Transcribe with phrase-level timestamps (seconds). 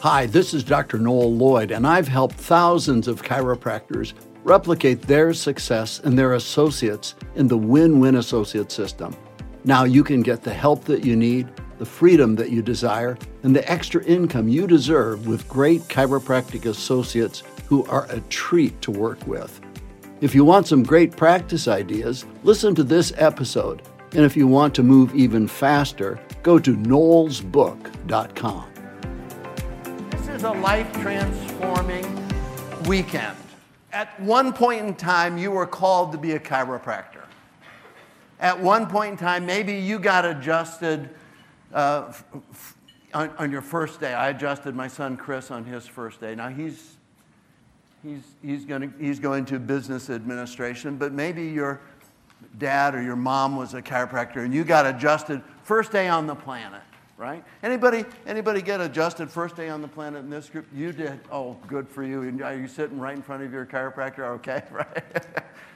[0.00, 0.98] Hi, this is Dr.
[0.98, 4.12] Noel Lloyd, and I've helped thousands of chiropractors
[4.44, 9.16] replicate their success and their associates in the win win associate system.
[9.64, 11.48] Now you can get the help that you need,
[11.78, 17.42] the freedom that you desire, and the extra income you deserve with great chiropractic associates
[17.66, 19.60] who are a treat to work with.
[20.20, 23.82] If you want some great practice ideas, listen to this episode.
[24.12, 28.77] And if you want to move even faster, go to noelsbook.com
[30.38, 32.06] is a life transforming
[32.86, 33.36] weekend.
[33.92, 37.24] At one point in time, you were called to be a chiropractor.
[38.38, 41.10] At one point in time, maybe you got adjusted
[41.74, 42.12] uh,
[43.12, 44.14] on, on your first day.
[44.14, 46.36] I adjusted my son Chris on his first day.
[46.36, 46.98] Now he's
[48.04, 51.80] he's, he's, gonna, he's going to business administration, but maybe your
[52.58, 56.36] dad or your mom was a chiropractor and you got adjusted first day on the
[56.36, 56.82] planet
[57.18, 57.44] right?
[57.64, 60.66] Anybody, anybody get adjusted first day on the planet in this group?
[60.72, 61.18] You did.
[61.32, 62.22] Oh, good for you.
[62.44, 64.20] Are you sitting right in front of your chiropractor?
[64.36, 65.04] Okay, right?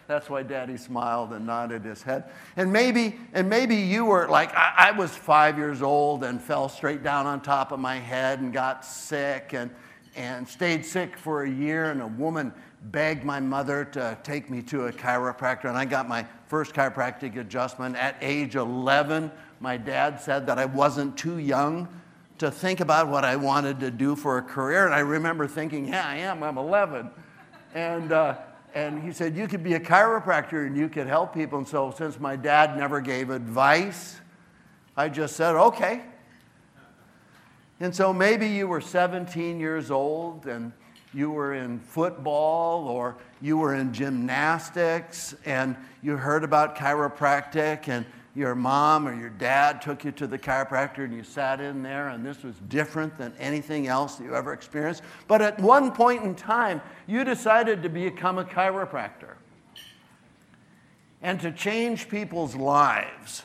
[0.07, 2.31] That's why Daddy smiled and nodded his head.
[2.57, 6.69] And maybe, and maybe you were like, I, I was five years old and fell
[6.69, 9.71] straight down on top of my head and got sick and,
[10.15, 11.91] and stayed sick for a year.
[11.91, 12.53] And a woman
[12.91, 15.65] begged my mother to take me to a chiropractor.
[15.65, 19.31] And I got my first chiropractic adjustment at age 11
[19.63, 21.87] my dad said that I wasn't too young
[22.39, 24.85] to think about what I wanted to do for a career.
[24.85, 27.09] And I remember thinking, yeah, I am, I'm 11.
[27.73, 28.39] And, uh,
[28.75, 31.59] and he said, You could be a chiropractor and you could help people.
[31.59, 34.21] And so, since my dad never gave advice,
[34.97, 36.03] I just said, Okay.
[37.79, 40.73] And so, maybe you were 17 years old and
[41.15, 48.05] you were in football or you were in gymnastics and you heard about chiropractic and
[48.35, 52.09] your mom or your dad took you to the chiropractor and you sat in there
[52.09, 55.03] and this was different than anything else that you ever experienced.
[55.29, 59.35] But at one point in time, you decided to become a chiropractor
[61.21, 63.43] and to change people's lives.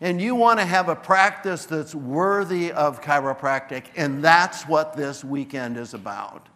[0.00, 5.24] And you want to have a practice that's worthy of chiropractic, and that's what this
[5.24, 6.48] weekend is about.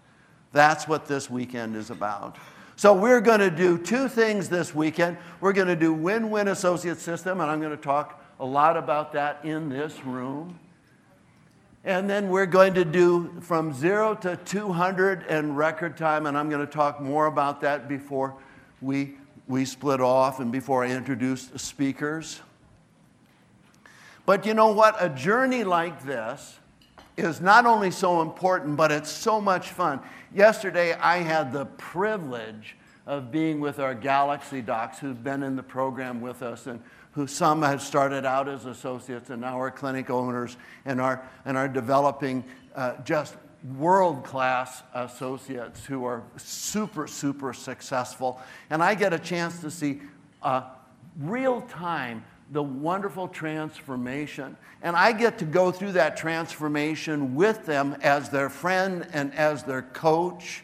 [0.53, 2.37] That's what this weekend is about.
[2.78, 5.16] So we're going to do two things this weekend.
[5.41, 9.12] We're going to do win-win associate system, and I'm going to talk a lot about
[9.15, 10.61] that in this room.
[11.83, 16.49] And then we're going to do from zero to 200 in record time, and I'm
[16.49, 18.37] going to talk more about that before
[18.81, 19.17] we,
[19.49, 22.41] we split off and before I introduce the speakers.
[24.25, 24.94] But you know what?
[25.00, 26.61] A journey like this
[27.17, 29.99] is not only so important, but it's so much fun.
[30.34, 35.62] Yesterday, I had the privilege of being with our Galaxy docs who've been in the
[35.62, 36.81] program with us and
[37.12, 41.56] who some have started out as associates and now are clinic owners and are, and
[41.56, 42.44] are developing
[42.77, 43.37] uh, just
[43.77, 48.41] world class associates who are super, super successful.
[48.69, 50.03] And I get a chance to see
[50.43, 50.62] uh,
[51.19, 54.56] real time the wonderful transformation.
[54.82, 59.64] And I get to go through that transformation with them as their friend and as
[59.64, 60.62] their coach,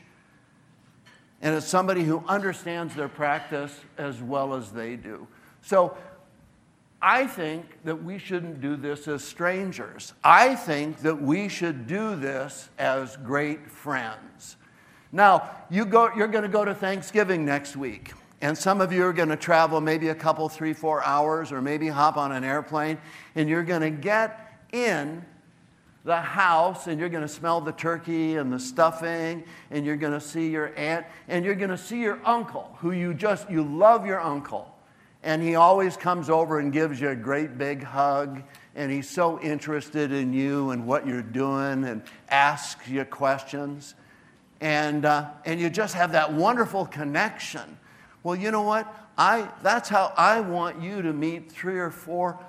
[1.43, 5.27] and as somebody who understands their practice as well as they do.
[5.61, 5.97] So
[7.03, 10.15] I think that we shouldn't do this as strangers.
[10.25, 14.56] I think that we should do this as great friends.
[15.12, 18.15] Now, you go, you're going to go to Thanksgiving next week.
[18.41, 21.62] And some of you are going to travel maybe a couple, three, four hours, or
[21.62, 22.99] maybe hop on an airplane,
[23.34, 25.25] and you're going to get in
[26.05, 30.12] the house and you're going to smell the turkey and the stuffing and you're going
[30.12, 33.62] to see your aunt and you're going to see your uncle who you just you
[33.62, 34.71] love your uncle.
[35.23, 38.43] And he always comes over and gives you a great big hug
[38.75, 43.94] and he's so interested in you and what you're doing and asks you questions.
[44.61, 47.78] And, uh, and you just have that wonderful connection
[48.25, 48.93] well, you know what?
[49.17, 52.41] I, that's how I want you to meet three or four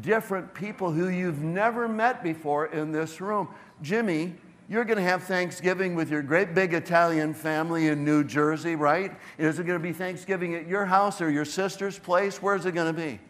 [0.00, 3.48] different people who you've never met before in this room.
[3.82, 4.34] Jimmy,
[4.68, 9.12] you're going to have Thanksgiving with your great big Italian family in New Jersey, right?
[9.36, 12.40] Is it going to be Thanksgiving at your house or your sister's place?
[12.40, 13.20] Where's it going to be?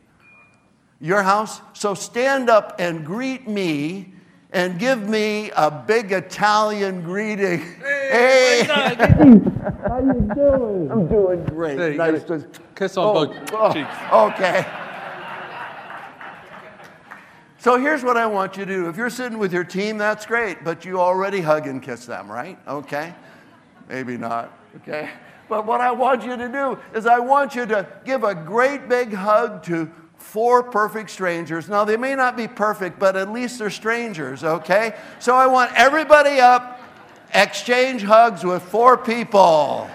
[1.00, 1.60] Your house?
[1.72, 4.12] So stand up and greet me
[4.52, 7.61] and give me a big Italian greeting.
[7.61, 8.94] Hey, hey.
[9.87, 10.91] how you doing?
[10.91, 11.79] I'm doing great.
[11.79, 13.94] Hey, nice to kiss on oh, both oh, cheeks.
[14.12, 14.67] Okay.
[17.58, 18.88] So here's what I want you to do.
[18.88, 22.31] If you're sitting with your team, that's great, but you already hug and kiss them,
[22.31, 22.58] right?
[22.67, 23.14] Okay?
[23.87, 25.11] Maybe not, okay?
[25.47, 28.88] But what I want you to do is I want you to give a great
[28.88, 31.69] big hug to four perfect strangers.
[31.69, 34.94] Now, they may not be perfect, but at least they're strangers, okay?
[35.19, 36.81] So I want everybody up,
[37.34, 39.90] exchange hugs with four people.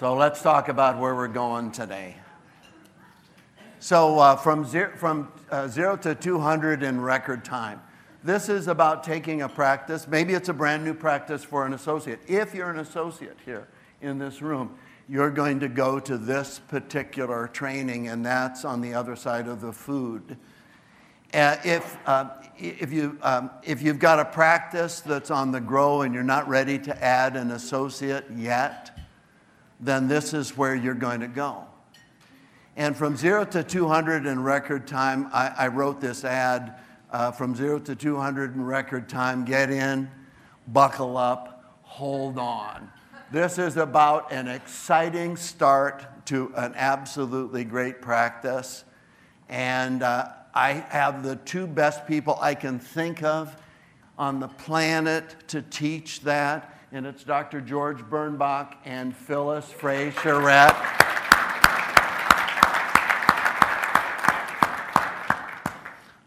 [0.00, 2.16] So let's talk about where we're going today.
[3.80, 7.82] So uh, from, zero, from uh, zero to 200 in record time.
[8.24, 10.08] This is about taking a practice.
[10.08, 12.18] Maybe it's a brand new practice for an associate.
[12.26, 13.68] If you're an associate here
[14.00, 14.74] in this room,
[15.06, 19.60] you're going to go to this particular training, and that's on the other side of
[19.60, 20.38] the food.
[21.34, 26.00] Uh, if, uh, if, you, um, if you've got a practice that's on the grow
[26.00, 28.96] and you're not ready to add an associate yet,
[29.80, 31.64] then this is where you're going to go.
[32.76, 36.78] And from zero to 200 in record time, I, I wrote this ad
[37.10, 40.08] uh, from zero to 200 in record time get in,
[40.68, 42.90] buckle up, hold on.
[43.32, 48.84] This is about an exciting start to an absolutely great practice.
[49.48, 53.56] And uh, I have the two best people I can think of
[54.18, 57.60] on the planet to teach that and it's Dr.
[57.60, 60.74] George Bernbach and Phyllis Frey Charette.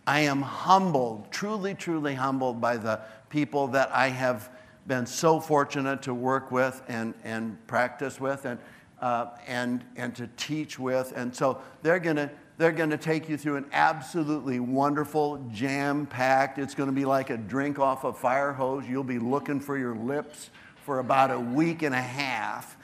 [0.07, 4.49] I am humbled, truly, truly humbled by the people that I have
[4.87, 8.59] been so fortunate to work with and, and practice with and,
[9.01, 11.11] uh, and, and to teach with.
[11.15, 12.29] And so they're going to
[12.63, 17.03] they're going to take you through an absolutely wonderful, jam packed, it's going to be
[17.03, 18.85] like a drink off a fire hose.
[18.87, 20.49] You'll be looking for your lips
[20.85, 22.77] for about a week and a half.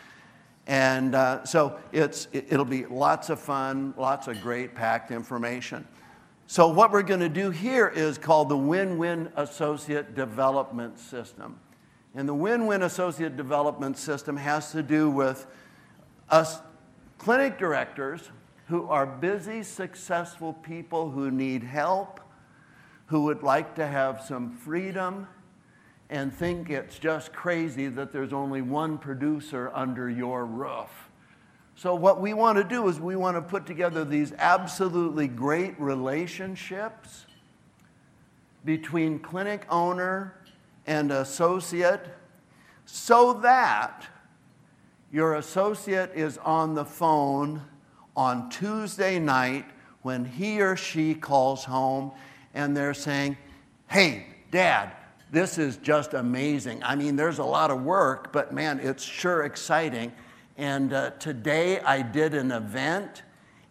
[0.67, 5.87] And uh, so it's, it, will be lots of fun, lots of great packed information.
[6.45, 11.57] So, what we're going to do here is called the Win Win Associate Development System.
[12.15, 15.47] And the Win Win Associate Development System has to do with
[16.29, 16.59] us
[17.17, 18.29] clinic directors
[18.69, 22.19] who are busy, successful people who need help,
[23.07, 25.27] who would like to have some freedom,
[26.11, 31.09] and think it's just crazy that there's only one producer under your roof.
[31.75, 35.79] So, what we want to do is we want to put together these absolutely great
[35.79, 37.25] relationships
[38.65, 40.35] between clinic owner
[40.85, 42.01] and associate
[42.85, 44.05] so that
[45.11, 47.63] your associate is on the phone
[48.19, 49.63] on Tuesday night
[50.01, 52.11] when he or she calls home
[52.53, 53.37] and they're saying,
[53.87, 54.91] Hey, Dad,
[55.31, 56.83] this is just amazing.
[56.83, 60.11] I mean, there's a lot of work, but man, it's sure exciting.
[60.57, 63.23] And uh, today I did an event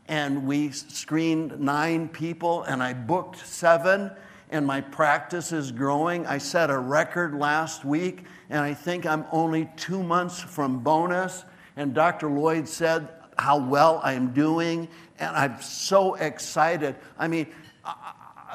[0.06, 4.10] and we screened nine people and I booked seven
[4.48, 6.26] and my practice is growing.
[6.26, 11.44] I set a record last week and I think I'm only two months from bonus.
[11.76, 12.30] And Dr.
[12.30, 16.96] Lloyd said how well I'm doing, and I'm so excited.
[17.18, 17.46] I mean,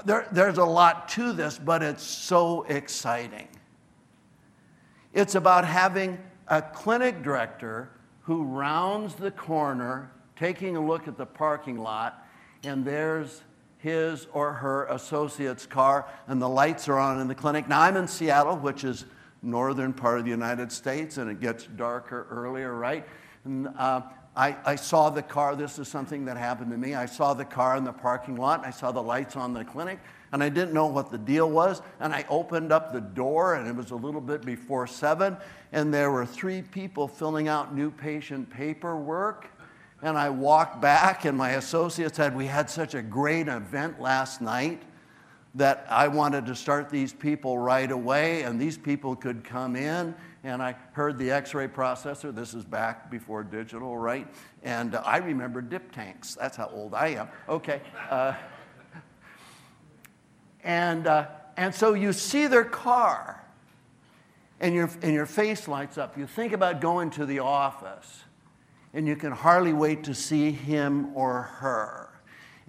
[0.06, 3.48] there, there's a lot to this, but it's so exciting.
[5.14, 7.90] It's about having a clinic director
[8.22, 12.28] who rounds the corner, taking a look at the parking lot,
[12.64, 13.44] and there's
[13.78, 17.68] his or her associate's car, and the lights are on in the clinic.
[17.68, 19.06] Now, I'm in Seattle, which is
[19.42, 23.06] northern part of the United States, and it gets darker earlier, right?
[23.44, 24.02] And, uh,
[24.36, 25.56] I, I, saw the car.
[25.56, 26.96] This is something that happened to me.
[26.96, 28.66] I saw the car in the parking lot.
[28.66, 30.00] I saw the lights on the clinic,
[30.32, 31.84] and I didn't know what the deal was.
[32.00, 35.38] And I opened up the door, and it was a little bit before seven,
[35.72, 39.48] and there were three people filling out new patient paperwork.
[40.02, 44.42] And I walked back, and my associate said, We had such a great event last
[44.42, 44.82] night
[45.56, 50.16] that I wanted to start these people right away, and these people could come in
[50.44, 52.34] and I heard the x ray processor.
[52.34, 54.28] This is back before digital, right?
[54.62, 56.36] And uh, I remember dip tanks.
[56.36, 57.30] That's how old I am.
[57.48, 57.82] Okay.
[58.10, 58.34] Uh,
[60.64, 63.44] and, uh, and so you see their car,
[64.60, 66.18] and your, and your face lights up.
[66.18, 68.24] You think about going to the office,
[68.94, 72.10] and you can hardly wait to see him or her.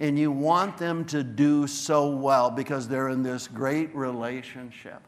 [0.01, 5.01] And you want them to do so well because they're in this great relationship.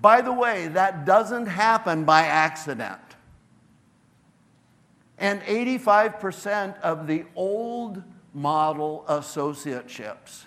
[0.00, 3.00] By the way, that doesn't happen by accident.
[5.18, 10.44] And 85% of the old model associateships,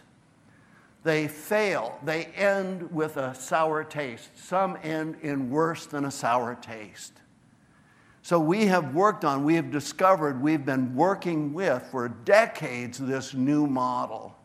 [1.03, 1.99] they fail.
[2.03, 4.29] They end with a sour taste.
[4.37, 7.13] Some end in worse than a sour taste.
[8.27, 13.33] So we have worked on, we have discovered, we've been working with for decades this
[13.33, 14.35] new model.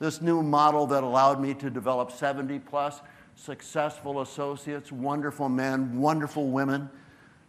[0.00, 3.00] This new model that allowed me to develop 70 plus
[3.38, 6.90] successful associates, wonderful men, wonderful women,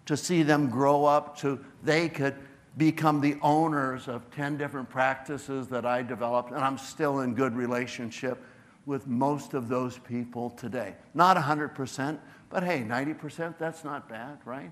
[0.06, 2.36] to see them grow up to they could
[2.78, 7.56] become the owners of 10 different practices that I developed, and I'm still in good
[7.56, 8.42] relationship
[8.86, 10.96] with most of those people today.
[11.14, 12.20] Not 100%,
[12.50, 14.72] but hey, 90%, that's not bad, right?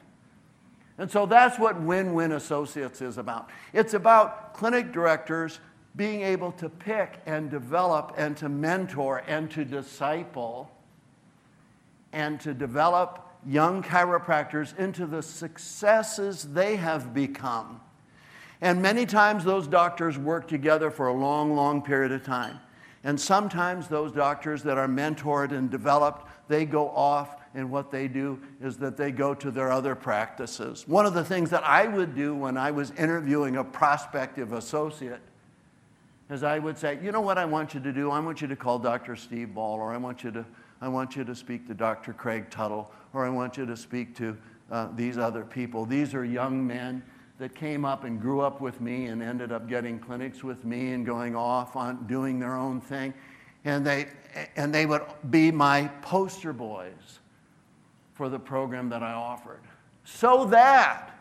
[0.98, 3.50] And so that's what Win Win Associates is about.
[3.74, 5.60] It's about clinic directors
[5.96, 10.72] being able to pick and develop and to mentor and to disciple
[12.18, 17.80] and to develop young chiropractors into the successes they have become.
[18.60, 22.60] And many times those doctors work together for a long, long period of time.
[23.04, 28.08] And sometimes those doctors that are mentored and developed, they go off and what they
[28.08, 30.88] do is that they go to their other practices.
[30.88, 35.22] One of the things that I would do when I was interviewing a prospective associate
[36.32, 38.10] is I would say, you know what I want you to do?
[38.10, 39.16] I want you to call Dr.
[39.16, 40.46] Steve Ball, or I want you to,
[40.82, 42.14] I want you to speak to Dr.
[42.14, 44.38] Craig Tuttle, or I want you to speak to
[44.72, 45.86] uh, these other people.
[45.86, 47.04] These are young men
[47.40, 50.94] that came up and grew up with me and ended up getting clinics with me
[50.94, 53.14] and going off on doing their own thing.
[53.64, 54.08] And they,
[54.56, 57.20] and they would be my poster boys
[58.14, 59.62] for the program that I offered.
[60.04, 61.20] So that,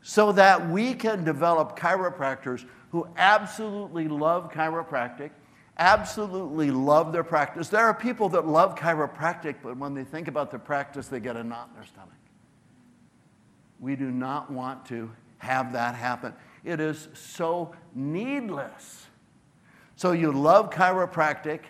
[0.00, 5.30] so that we can develop chiropractors who absolutely love chiropractic,
[5.78, 7.68] absolutely love their practice.
[7.68, 11.36] There are people that love chiropractic, but when they think about their practice, they get
[11.36, 12.14] a knot in their stomach.
[13.80, 16.34] We do not want to have that happen.
[16.64, 19.06] It is so needless.
[19.94, 21.60] So you love chiropractic,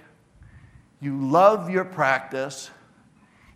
[1.01, 2.71] you love your practice,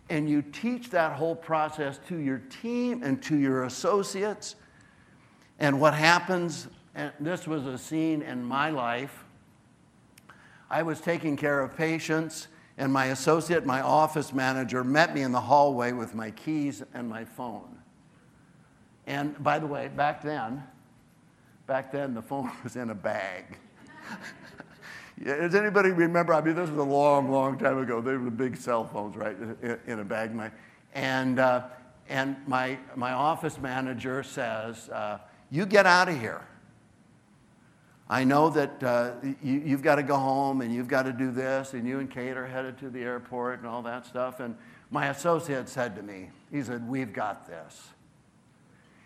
[0.09, 4.55] and you teach that whole process to your team and to your associates.
[5.59, 9.22] And what happens, and this was a scene in my life,
[10.73, 12.47] I was taking care of patients,
[12.79, 17.07] and my associate, my office manager, met me in the hallway with my keys and
[17.07, 17.77] my phone.
[19.05, 20.63] And by the way, back then,
[21.67, 23.59] back then the phone was in a bag.
[25.23, 26.33] Does anybody remember?
[26.33, 28.01] I mean, this was a long, long time ago.
[28.01, 29.37] They were the big cell phones, right,
[29.85, 30.33] in, a bag.
[30.33, 30.49] My,
[30.95, 31.65] and uh,
[32.09, 35.19] and my, my office manager says, uh,
[35.51, 36.41] You get out of here.
[38.13, 41.31] I know that uh, you, you've got to go home and you've got to do
[41.31, 44.39] this, and you and Kate are headed to the airport and all that stuff.
[44.39, 44.55] And
[44.91, 47.81] my associate said to me, He said, We've got this.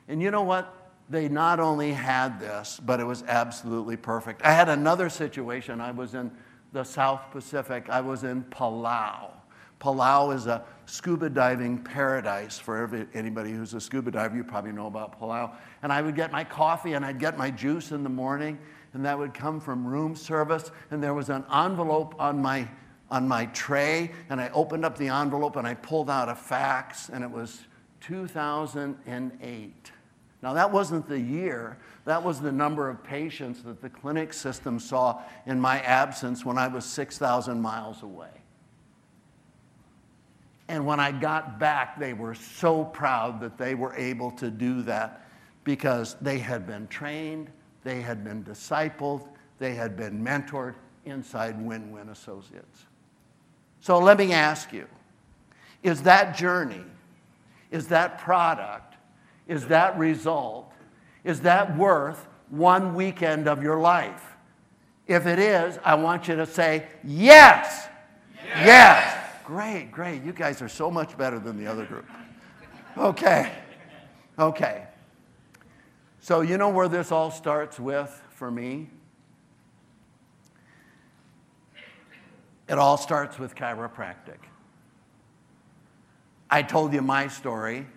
[0.09, 0.91] And you know what?
[1.09, 4.41] They not only had this, but it was absolutely perfect.
[4.43, 5.79] I had another situation.
[5.79, 6.29] I was in
[6.73, 9.31] the South Pacific, I was in Palau.
[9.79, 14.35] Palau is a scuba diving paradise for every, anybody who's a scuba diver.
[14.35, 15.55] You probably know about Palau.
[15.81, 18.57] And I would get my coffee and I'd get my juice in the morning,
[18.94, 20.72] and that would come from room service.
[20.91, 22.67] And there was an envelope on my,
[23.10, 27.10] on my tray, and I opened up the envelope and I pulled out a fax,
[27.10, 27.62] and it was
[28.01, 29.91] 2008.
[30.44, 34.79] Now, that wasn't the year, that was the number of patients that the clinic system
[34.79, 38.29] saw in my absence when I was 6,000 miles away.
[40.67, 44.82] And when I got back, they were so proud that they were able to do
[44.84, 45.27] that
[45.63, 47.50] because they had been trained,
[47.88, 49.25] they had been discipled,
[49.60, 50.75] they had been mentored
[51.06, 52.86] inside Win Win Associates.
[53.79, 54.88] So let me ask you
[55.84, 56.84] is that journey,
[57.72, 58.96] is that product,
[59.48, 60.70] is that result,
[61.24, 64.36] is that worth one weekend of your life?
[65.08, 67.88] If it is, I want you to say, yes,
[68.44, 68.65] yes.
[68.65, 69.24] yes.
[69.46, 70.24] Great, great.
[70.24, 72.06] You guys are so much better than the other group.
[72.98, 73.50] Okay,
[74.38, 74.88] okay.
[76.19, 78.89] So, you know where this all starts with for me?
[82.67, 84.39] It all starts with chiropractic.
[86.50, 87.88] I told you my story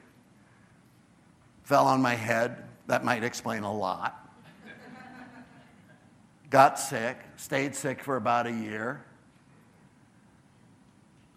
[1.65, 2.65] fell on my head.
[2.89, 4.29] That might explain a lot.
[6.50, 9.05] Got sick, stayed sick for about a year.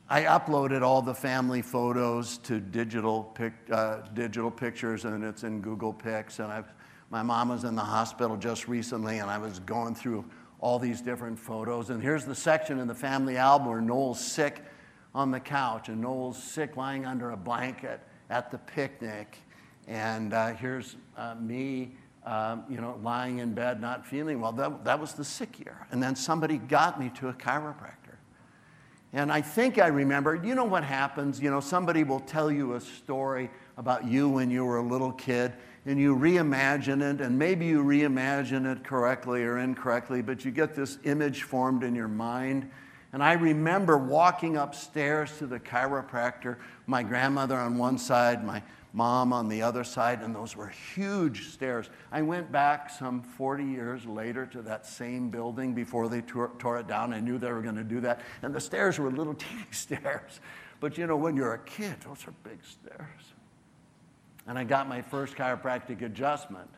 [0.09, 5.61] I uploaded all the family photos to digital, pic, uh, digital pictures, and it's in
[5.61, 6.39] Google Pics.
[6.39, 6.73] And I've,
[7.09, 10.25] my mom was in the hospital just recently, and I was going through
[10.59, 11.89] all these different photos.
[11.89, 14.61] And here's the section in the family album where Noel's sick
[15.15, 19.37] on the couch and Noel's sick lying under a blanket at the picnic.
[19.87, 21.95] And uh, here's uh, me,
[22.25, 24.51] um, you know, lying in bed not feeling well.
[24.51, 25.87] That, that was the sick year.
[25.91, 28.02] And then somebody got me to a chiropractor.
[29.13, 31.39] And I think I remember, you know what happens?
[31.39, 35.11] You know, somebody will tell you a story about you when you were a little
[35.11, 35.53] kid,
[35.85, 40.73] and you reimagine it, and maybe you reimagine it correctly or incorrectly, but you get
[40.73, 42.69] this image formed in your mind.
[43.11, 48.63] And I remember walking upstairs to the chiropractor, my grandmother on one side, my
[48.93, 51.89] mom on the other side, and those were huge stairs.
[52.11, 56.77] I went back some 40 years later to that same building before they tore, tore
[56.77, 57.11] it down.
[57.11, 58.21] I knew they were going to do that.
[58.43, 60.39] And the stairs were little teeny stairs.
[60.79, 63.33] But you know, when you're a kid, those are big stairs.
[64.45, 66.69] And I got my first chiropractic adjustment.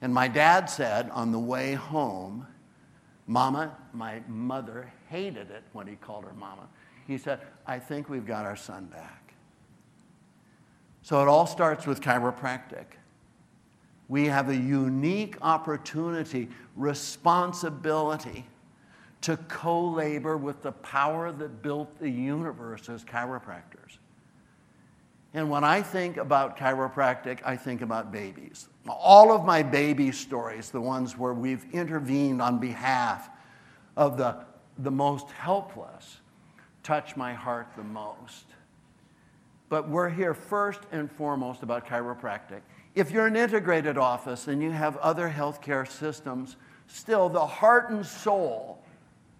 [0.00, 2.46] And my dad said on the way home,
[3.26, 6.68] Mama, my mother hated it when he called her Mama.
[7.06, 9.21] He said, I think we've got our son back.
[11.02, 12.84] So it all starts with chiropractic.
[14.08, 18.46] We have a unique opportunity, responsibility
[19.22, 23.98] to co labor with the power that built the universe as chiropractors.
[25.34, 28.68] And when I think about chiropractic, I think about babies.
[28.86, 33.30] All of my baby stories, the ones where we've intervened on behalf
[33.96, 34.44] of the,
[34.78, 36.18] the most helpless,
[36.82, 38.44] touch my heart the most.
[39.72, 42.60] But we're here first and foremost about chiropractic.
[42.94, 46.56] If you're an integrated office and you have other healthcare systems,
[46.88, 48.82] still the heart and soul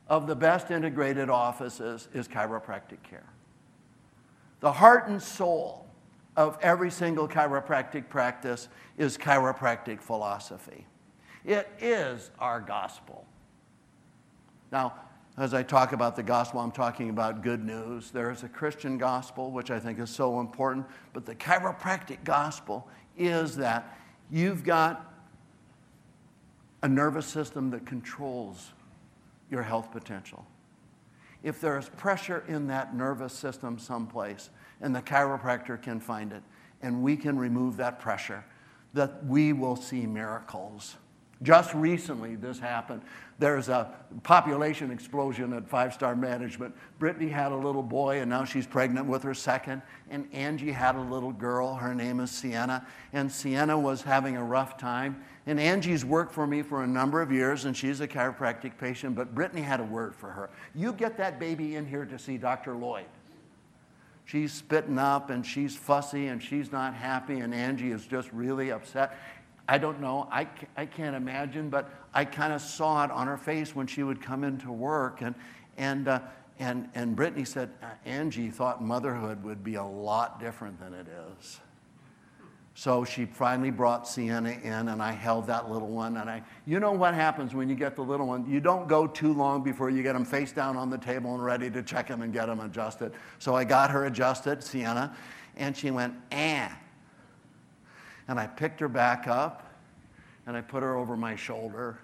[0.09, 3.27] of the best integrated offices is chiropractic care.
[4.61, 5.85] The heart and soul
[6.35, 10.87] of every single chiropractic practice is chiropractic philosophy.
[11.45, 13.27] It is our gospel.
[14.71, 14.95] Now,
[15.39, 18.11] as I talk about the gospel, I'm talking about good news.
[18.11, 22.87] There is a Christian gospel, which I think is so important, but the chiropractic gospel
[23.17, 23.97] is that
[24.31, 25.11] you've got
[26.83, 28.73] a nervous system that controls
[29.51, 30.45] your health potential.
[31.43, 36.43] If there is pressure in that nervous system someplace, and the chiropractor can find it,
[36.83, 38.45] and we can remove that pressure,
[38.95, 40.97] that we will see miracles.
[41.43, 43.03] Just recently, this happened.
[43.43, 46.77] There's a population explosion at Five Star Management.
[47.01, 49.83] Brittany had a little boy, and now she's pregnant with her second.
[50.11, 51.75] And Angie had a little girl.
[51.75, 52.87] Her name is Sienna.
[53.13, 55.25] And Sienna was having a rough time.
[55.47, 59.17] And Angie's worked for me for a number of years, and she's a chiropractic patient.
[59.17, 60.49] But Brittany had a word for her.
[60.73, 62.77] You get that baby in here to see Dr.
[62.77, 63.07] Lloyd.
[64.25, 68.71] She's spitting up and she's fussy and she's not happy, and Angie is just really
[68.71, 69.19] upset.
[69.69, 70.29] I don't know.
[70.31, 74.03] I, I can't imagine, but I kind of saw it on her face when she
[74.03, 75.23] would come into work.
[75.23, 75.35] And,
[75.77, 76.21] and, uh,
[76.59, 77.71] and, and Brittany said,
[78.05, 81.07] Angie thought motherhood would be a lot different than it
[81.39, 81.61] is.
[82.75, 86.17] So she finally brought Sienna in, and I held that little one.
[86.17, 88.49] And I, you know what happens when you get the little one?
[88.49, 91.45] You don't go too long before you get them face down on the table and
[91.45, 93.13] ready to check them and get them adjusted.
[93.39, 95.15] So I got her adjusted, Sienna,
[95.57, 96.69] and she went, eh.
[98.29, 99.73] And I picked her back up
[100.47, 101.99] and I put her over my shoulder.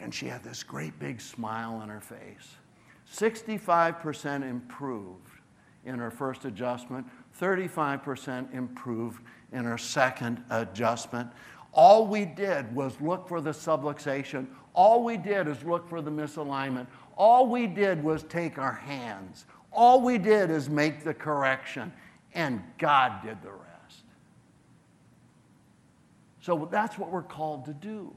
[0.00, 2.56] And she had this great big smile on her face.
[3.12, 5.30] 65% improved
[5.84, 7.06] in her first adjustment,
[7.38, 11.30] 35% improved in her second adjustment.
[11.72, 14.46] All we did was look for the subluxation.
[14.74, 16.86] All we did is look for the misalignment.
[17.16, 19.44] All we did was take our hands.
[19.72, 21.92] All we did is make the correction.
[22.34, 23.63] And God did the rest.
[26.44, 28.14] So that's what we're called to do.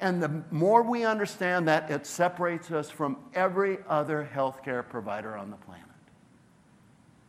[0.00, 5.50] And the more we understand that, it separates us from every other healthcare provider on
[5.50, 5.84] the planet.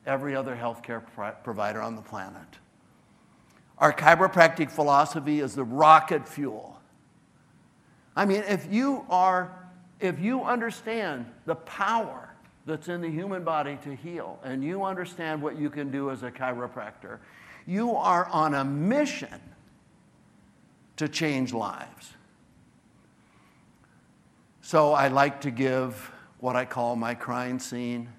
[0.07, 2.57] Every other healthcare pro- provider on the planet.
[3.77, 6.81] Our chiropractic philosophy is the rocket fuel.
[8.15, 12.33] I mean, if you are, if you understand the power
[12.65, 16.23] that's in the human body to heal, and you understand what you can do as
[16.23, 17.19] a chiropractor,
[17.65, 19.41] you are on a mission
[20.97, 22.13] to change lives.
[24.61, 28.09] So I like to give what I call my crime scene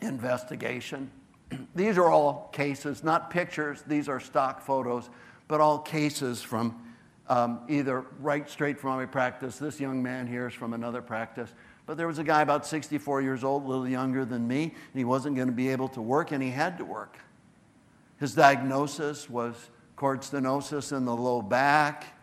[0.00, 1.10] investigation.
[1.74, 5.10] These are all cases, not pictures, these are stock photos,
[5.48, 6.80] but all cases from
[7.28, 9.58] um, either right straight from my practice.
[9.58, 11.52] This young man here is from another practice.
[11.86, 14.94] But there was a guy about 64 years old, a little younger than me, and
[14.94, 17.18] he wasn't going to be able to work, and he had to work.
[18.20, 19.56] His diagnosis was
[19.96, 22.16] cord stenosis in the low back.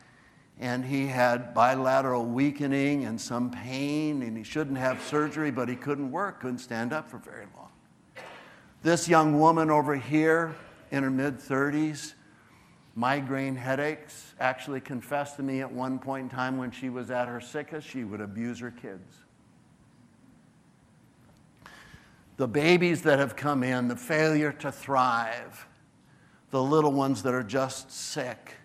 [0.59, 5.75] and he had bilateral weakening and some pain, and he shouldn't have surgery, but he
[5.75, 7.69] couldn't work, couldn't stand up for very long.
[8.81, 10.55] This young woman over here
[10.89, 12.13] in her mid 30s,
[12.95, 17.27] migraine headaches, actually confessed to me at one point in time when she was at
[17.27, 19.13] her sickest, she would abuse her kids.
[22.37, 25.67] The babies that have come in, the failure to thrive,
[26.51, 28.55] the little ones that are just sick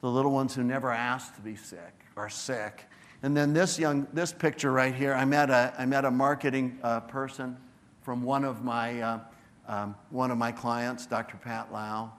[0.00, 2.86] the little ones who never asked to be sick are sick.
[3.22, 6.78] And then this young, this picture right here, I met a, I met a marketing
[6.82, 7.56] uh, person
[8.02, 9.20] from one of my, uh,
[9.68, 11.36] um, one of my clients, Dr.
[11.36, 12.12] Pat Lau,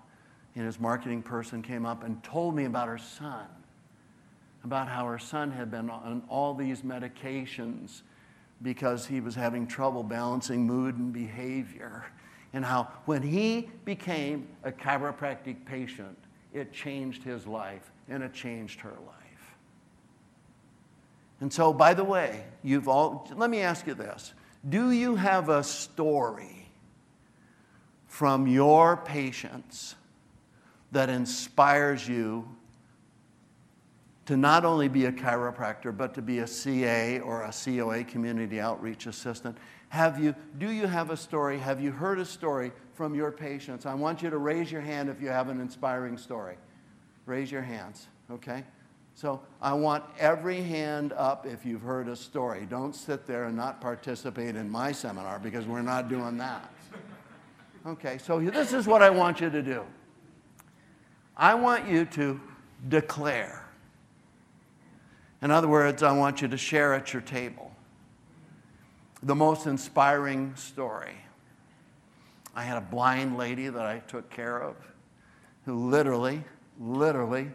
[0.55, 3.47] and his marketing person came up and told me about her son,
[4.63, 8.03] about how her son had been on all these medications
[8.61, 12.05] because he was having trouble balancing mood and behavior,
[12.53, 16.17] and how when he became a chiropractic patient,
[16.53, 19.21] it changed his life and it changed her life.
[21.39, 24.33] And so, by the way, you've all, let me ask you this
[24.67, 26.67] Do you have a story
[28.07, 29.95] from your patients
[30.91, 32.47] that inspires you
[34.25, 38.59] to not only be a chiropractor, but to be a CA or a COA, community
[38.59, 39.57] outreach assistant?
[39.91, 41.59] Have you, do you have a story?
[41.59, 43.85] Have you heard a story from your patients?
[43.85, 46.55] I want you to raise your hand if you have an inspiring story.
[47.25, 48.63] Raise your hands, okay?
[49.15, 52.65] So I want every hand up if you've heard a story.
[52.69, 56.71] Don't sit there and not participate in my seminar because we're not doing that.
[57.85, 59.83] Okay, so this is what I want you to do.
[61.35, 62.39] I want you to
[62.87, 63.67] declare.
[65.41, 67.70] In other words, I want you to share at your table
[69.23, 71.15] the most inspiring story.
[72.55, 74.75] I had a blind lady that I took care of
[75.65, 76.43] who literally,
[76.79, 77.51] literally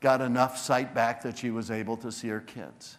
[0.00, 2.96] got enough sight back that she was able to see her kids.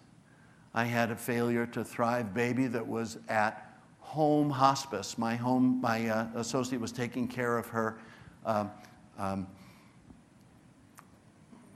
[0.73, 5.17] I had a failure to thrive baby that was at home hospice.
[5.17, 7.97] My home, my uh, associate was taking care of her.
[8.45, 8.71] Um,
[9.17, 9.47] um,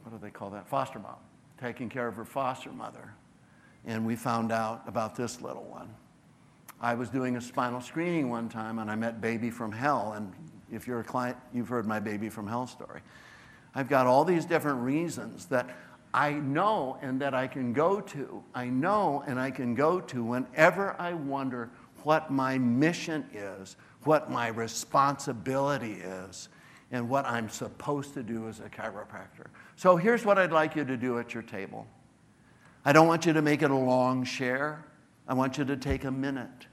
[0.04, 0.68] what do they call that?
[0.68, 1.16] Foster mom,
[1.60, 3.14] taking care of her foster mother.
[3.86, 5.90] And we found out about this little one.
[6.82, 10.14] I was doing a spinal screening one time and I met Baby from Hell.
[10.16, 10.32] And
[10.72, 13.02] if you're a client, you've heard my Baby from Hell story.
[13.74, 15.70] I've got all these different reasons that
[16.14, 18.44] I know and that I can go to.
[18.54, 21.70] I know and I can go to whenever I wonder
[22.04, 26.50] what my mission is, what my responsibility is,
[26.92, 29.48] and what I'm supposed to do as a chiropractor.
[29.76, 31.86] So here's what I'd like you to do at your table.
[32.86, 34.86] I don't want you to make it a long share.
[35.28, 36.68] I want you to take a minute.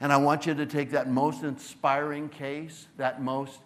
[0.00, 3.60] And I want you to take that most inspiring case, that most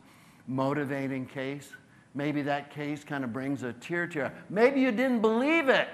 [0.46, 1.70] motivating case.
[2.14, 4.30] Maybe that case kind of brings a tear to you.
[4.48, 5.88] Maybe you didn't believe it.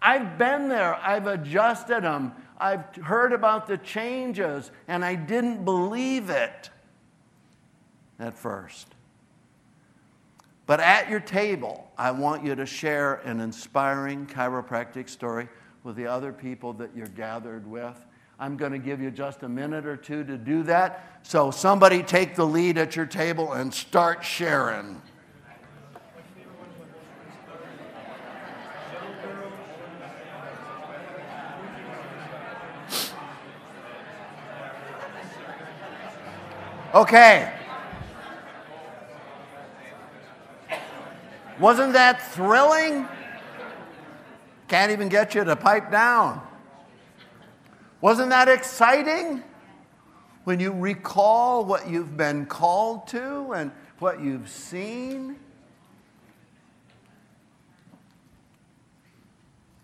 [0.00, 6.30] I've been there, I've adjusted them, I've heard about the changes, and I didn't believe
[6.30, 6.70] it
[8.18, 8.88] at first.
[10.66, 15.48] But at your table, I want you to share an inspiring chiropractic story
[15.86, 17.96] with the other people that you're gathered with.
[18.40, 21.20] I'm going to give you just a minute or two to do that.
[21.22, 25.00] So, somebody take the lead at your table and start sharing.
[36.92, 37.52] Okay.
[41.60, 43.06] Wasn't that thrilling?
[44.68, 46.40] Can't even get you to pipe down.
[48.00, 49.42] Wasn't that exciting?
[50.44, 55.36] When you recall what you've been called to and what you've seen.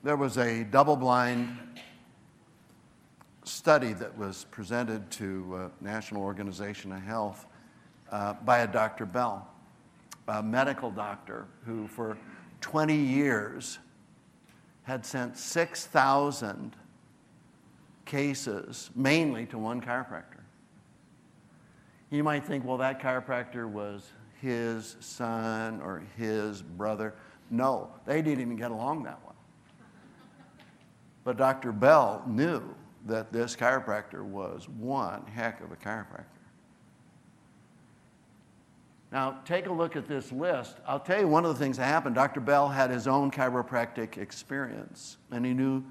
[0.04, 1.56] There was a double blind
[3.44, 7.46] study that was presented to uh, National Organization of Health
[8.10, 9.06] uh, by a Dr.
[9.06, 9.48] Bell,
[10.28, 12.18] a medical doctor who, for
[12.60, 13.78] 20 years,
[14.84, 16.76] had sent 6,000
[18.04, 20.40] cases, mainly to one chiropractor.
[22.10, 27.14] You might think, well, that chiropractor was his son or his brother.
[27.50, 29.36] No, they didn't even get along that well.
[31.24, 31.72] But Dr.
[31.72, 32.62] Bell knew
[33.06, 36.24] that this chiropractor was one heck of a chiropractor.
[39.12, 40.78] Now, take a look at this list.
[40.88, 42.14] I'll tell you one of the things that happened.
[42.14, 42.40] Dr.
[42.40, 45.84] Bell had his own chiropractic experience, and he knew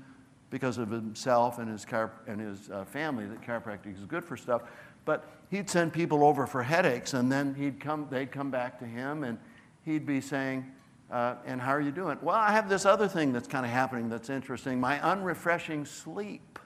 [0.50, 4.36] because of himself and his, chiro- and his uh, family that chiropractic is good for
[4.36, 4.64] stuff.
[5.06, 8.86] But he'd send people over for headaches, and then he'd come, they'd come back to
[8.86, 9.38] him, and
[9.86, 10.66] he'd be saying,
[11.12, 12.18] Uh, and how are you doing?
[12.24, 16.58] Well, I have this other thing that's kind of happening that's interesting my unrefreshing sleep.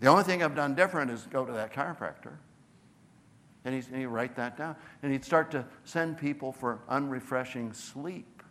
[0.00, 2.38] The only thing I've done different is go to that chiropractor.
[3.64, 4.76] And, he's, and he'd write that down.
[5.02, 8.42] And he'd start to send people for unrefreshing sleep.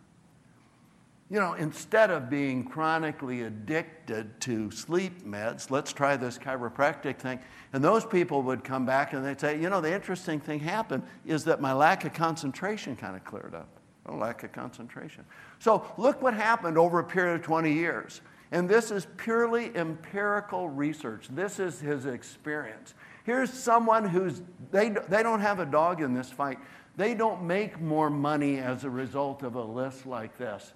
[1.29, 7.39] You know, instead of being chronically addicted to sleep meds, let's try this chiropractic thing.
[7.71, 11.03] And those people would come back and they'd say, you know, the interesting thing happened
[11.25, 13.69] is that my lack of concentration kind of cleared up.
[14.07, 15.23] A lack of concentration.
[15.59, 18.19] So look what happened over a period of 20 years.
[18.51, 21.27] And this is purely empirical research.
[21.29, 22.93] This is his experience.
[23.23, 26.59] Here's someone who's, they, they don't have a dog in this fight.
[26.97, 30.73] They don't make more money as a result of a list like this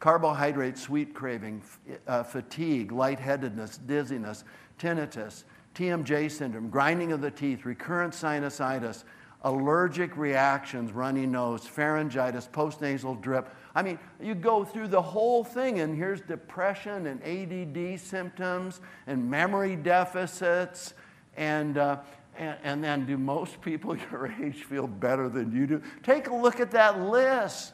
[0.00, 1.60] carbohydrate sweet craving,
[2.06, 4.44] uh, fatigue, lightheadedness, dizziness,
[4.78, 9.04] tinnitus, TMJ syndrome, grinding of the teeth, recurrent sinusitis,
[9.42, 13.54] allergic reactions, runny nose, pharyngitis, postnasal drip.
[13.74, 19.30] I mean, you go through the whole thing, and here's depression and ADD symptoms and
[19.30, 20.94] memory deficits.
[21.38, 21.98] And, uh,
[22.36, 25.82] and, and then, do most people your age feel better than you do?
[26.02, 27.72] Take a look at that list.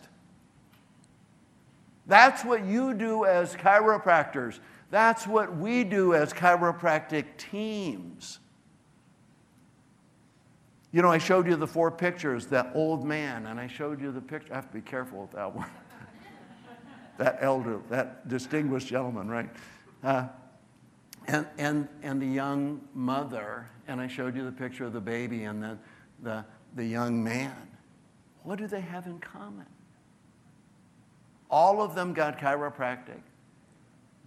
[2.07, 4.61] That's what you do as chiropractors.
[4.91, 8.39] That's what we do as chiropractic teams.
[10.93, 14.13] You know, I showed you the four pictures, that old man, and I showed you
[14.13, 14.53] the picture.
[14.53, 15.67] I have to be careful with that one.
[17.17, 19.49] that elder, that distinguished gentleman, right?
[20.05, 20.29] Uh,
[21.27, 25.45] and, and, and the young mother, and I showed you the picture of the baby
[25.45, 25.79] and the,
[26.23, 27.55] the, the young man.
[28.43, 29.67] What do they have in common?
[31.51, 33.21] All of them got chiropractic.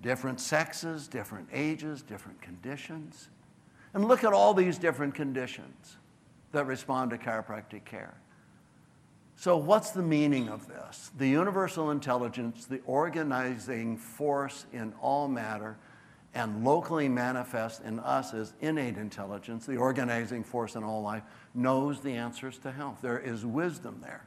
[0.02, 3.30] Different sexes, different ages, different conditions.
[3.94, 5.98] And look at all these different conditions
[6.52, 8.16] that respond to chiropractic care.
[9.36, 11.12] So, what's the meaning of this?
[11.18, 15.78] The universal intelligence, the organizing force in all matter,
[16.34, 21.24] and locally manifest in us as innate intelligence, the organizing force in all life,
[21.56, 23.00] knows the answers to health.
[23.02, 24.26] There is wisdom there.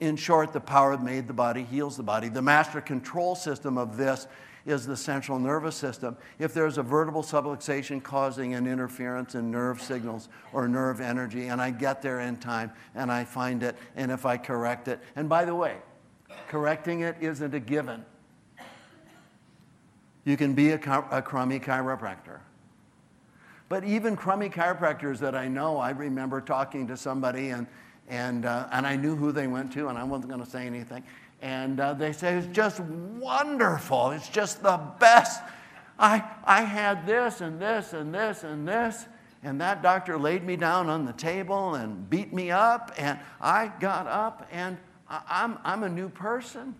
[0.00, 2.28] In short, the power that made the body heals the body.
[2.28, 4.26] The master control system of this
[4.66, 6.16] is the central nervous system.
[6.38, 11.60] If there's a vertebral subluxation causing an interference in nerve signals or nerve energy, and
[11.60, 15.28] I get there in time and I find it, and if I correct it, and
[15.28, 15.76] by the way,
[16.48, 18.04] correcting it isn't a given.
[20.24, 22.40] You can be a, a crummy chiropractor.
[23.68, 27.66] But even crummy chiropractors that I know, I remember talking to somebody and
[28.08, 30.66] and, uh, and I knew who they went to, and I wasn't going to say
[30.66, 31.04] anything.
[31.40, 34.10] And uh, they say, it's just wonderful.
[34.10, 35.42] It's just the best.
[35.98, 39.06] I, I had this and this and this and this.
[39.42, 42.92] And that doctor laid me down on the table and beat me up.
[42.96, 46.74] And I got up and I'm, I'm a new person.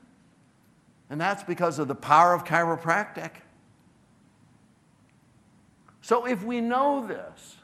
[1.11, 3.31] And that's because of the power of chiropractic.
[6.01, 7.57] So if we know this,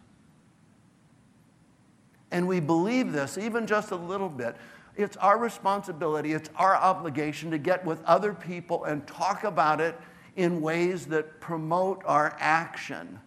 [2.31, 4.57] and we believe this, even just a little bit,
[4.96, 9.98] it's our responsibility, it's our obligation to get with other people and talk about it
[10.37, 13.18] in ways that promote our action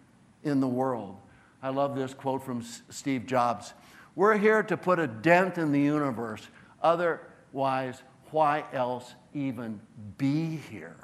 [0.42, 1.16] in the world.
[1.62, 3.74] I love this quote from Steve Jobs
[4.14, 6.46] We're here to put a dent in the universe.
[6.82, 9.80] Otherwise, why else even
[10.16, 10.96] be here?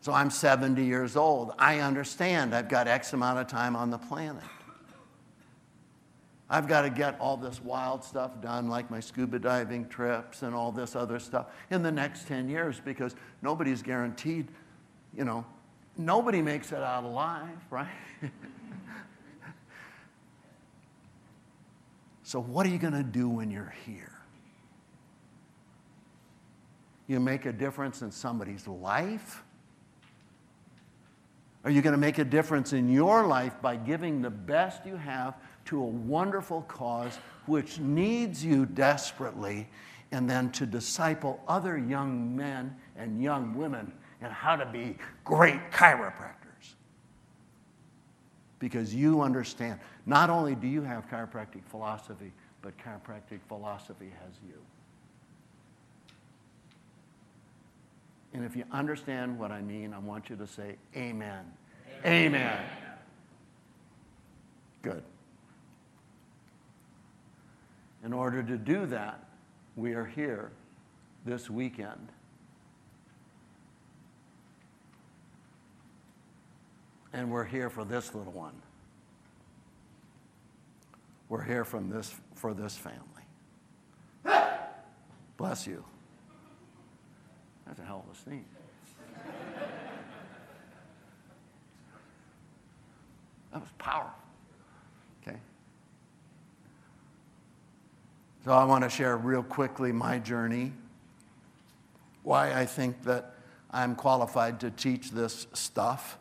[0.00, 1.52] So I'm 70 years old.
[1.58, 4.42] I understand I've got X amount of time on the planet.
[6.50, 10.54] I've got to get all this wild stuff done, like my scuba diving trips and
[10.54, 14.48] all this other stuff, in the next 10 years because nobody's guaranteed,
[15.16, 15.44] you know,
[15.96, 17.88] nobody makes it out alive, right?
[22.22, 24.13] so, what are you going to do when you're here?
[27.14, 29.44] You make a difference in somebody's life?
[31.62, 34.96] Are you going to make a difference in your life by giving the best you
[34.96, 39.68] have to a wonderful cause which needs you desperately,
[40.10, 45.70] and then to disciple other young men and young women in how to be great
[45.70, 46.74] chiropractors?
[48.58, 54.60] Because you understand, not only do you have chiropractic philosophy, but chiropractic philosophy has you.
[58.34, 61.44] And if you understand what I mean, I want you to say, Amen.
[62.04, 62.34] Amen.
[62.34, 62.60] Amen.
[64.82, 65.02] Good.
[68.04, 69.24] In order to do that,
[69.76, 70.50] we are here
[71.24, 72.08] this weekend.
[77.12, 78.60] And we're here for this little one.
[81.28, 83.00] We're here from this, for this family.
[85.36, 85.84] Bless you.
[87.66, 88.44] That's a hell of a sneeze.
[93.52, 94.10] That was powerful.
[95.22, 95.38] Okay?
[98.44, 100.72] So I want to share real quickly my journey,
[102.24, 103.34] why I think that
[103.70, 106.18] I'm qualified to teach this stuff.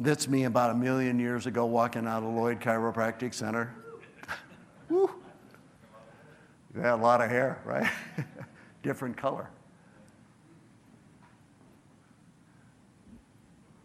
[0.00, 3.74] That's me about a million years ago walking out of Lloyd Chiropractic Center.
[4.88, 5.10] Woo.
[6.74, 7.90] You had a lot of hair, right?
[8.82, 9.50] Different color.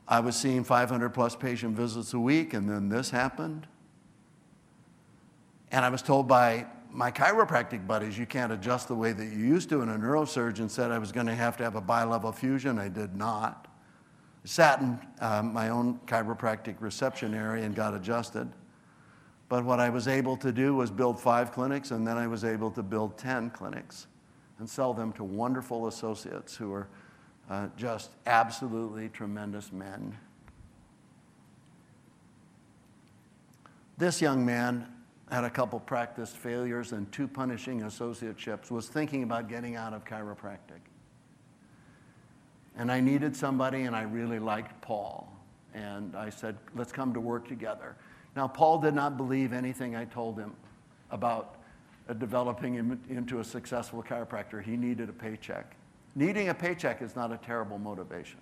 [0.08, 3.68] I was seeing 500 plus patient visits a week, and then this happened.
[5.72, 9.40] And I was told by my chiropractic buddies, you can't adjust the way that you
[9.40, 9.82] used to.
[9.82, 12.78] And a neurosurgeon said I was going to have to have a bilevel fusion.
[12.78, 13.68] I did not.
[14.44, 18.48] Sat in um, my own chiropractic reception area and got adjusted.
[19.50, 22.44] But what I was able to do was build five clinics, and then I was
[22.44, 24.08] able to build 10 clinics
[24.60, 26.88] and sell them to wonderful associates who are
[27.50, 30.18] uh, just absolutely tremendous men.
[33.98, 34.88] This young man
[35.30, 40.06] had a couple practice failures and two punishing associateships, was thinking about getting out of
[40.06, 40.82] chiropractic.
[42.78, 45.32] And I needed somebody, and I really liked Paul.
[45.74, 47.96] And I said, let's come to work together.
[48.36, 50.54] Now, Paul did not believe anything I told him
[51.12, 51.58] about
[52.20, 54.62] developing him into a successful chiropractor.
[54.62, 55.76] He needed a paycheck.
[56.16, 58.40] Needing a paycheck is not a terrible motivation.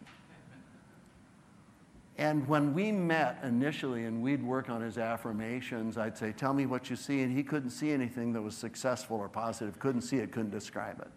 [2.17, 6.65] And when we met initially and we'd work on his affirmations, I'd say, Tell me
[6.65, 7.21] what you see.
[7.21, 10.99] And he couldn't see anything that was successful or positive, couldn't see it, couldn't describe
[10.99, 11.07] it.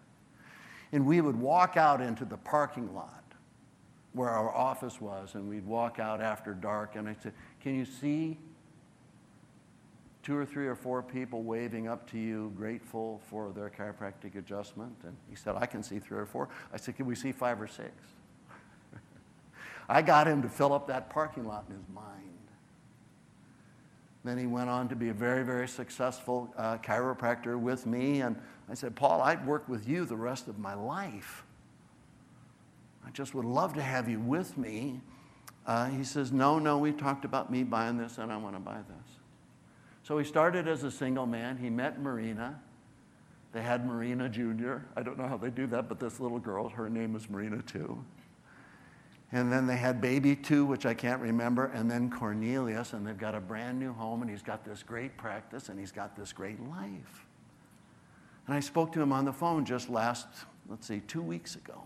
[0.93, 3.25] And we would walk out into the parking lot
[4.13, 7.85] where our office was, and we'd walk out after dark, and I'd say, Can you
[7.85, 8.39] see
[10.25, 14.97] two or three or four people waving up to you, grateful for their chiropractic adjustment?
[15.05, 16.49] And he said, I can see three or four.
[16.73, 17.93] I said, Can we see five or six?
[19.89, 22.35] I got him to fill up that parking lot in his mind.
[24.25, 28.23] Then he went on to be a very, very successful uh, chiropractor with me.
[28.23, 31.45] And I said, Paul, I'd work with you the rest of my life.
[33.07, 35.03] I just would love to have you with me.
[35.67, 38.61] Uh, he says, No, no, we talked about me buying this and I want to
[38.61, 39.14] buy this.
[40.05, 41.57] So he started as a single man.
[41.57, 42.61] He met Marina.
[43.53, 44.77] They had Marina Jr.
[44.97, 47.63] I don't know how they do that, but this little girl, her name was Marina
[47.63, 48.05] too.
[49.33, 53.17] And then they had baby two, which I can't remember, and then Cornelius, and they've
[53.17, 56.33] got a brand new home, and he's got this great practice, and he's got this
[56.35, 57.25] great life.
[58.47, 60.27] And I spoke to him on the phone just last,
[60.69, 61.83] let's see, two weeks ago.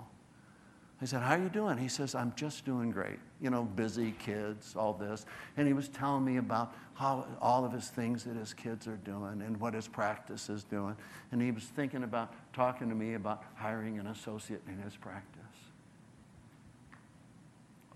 [1.00, 1.78] I said, How are you doing?
[1.78, 3.18] He says, I'm just doing great.
[3.40, 5.26] You know, busy kids, all this.
[5.56, 8.96] And he was telling me about how all of his things that his kids are
[8.96, 10.96] doing and what his practice is doing.
[11.30, 15.38] And he was thinking about talking to me about hiring an associate in his practice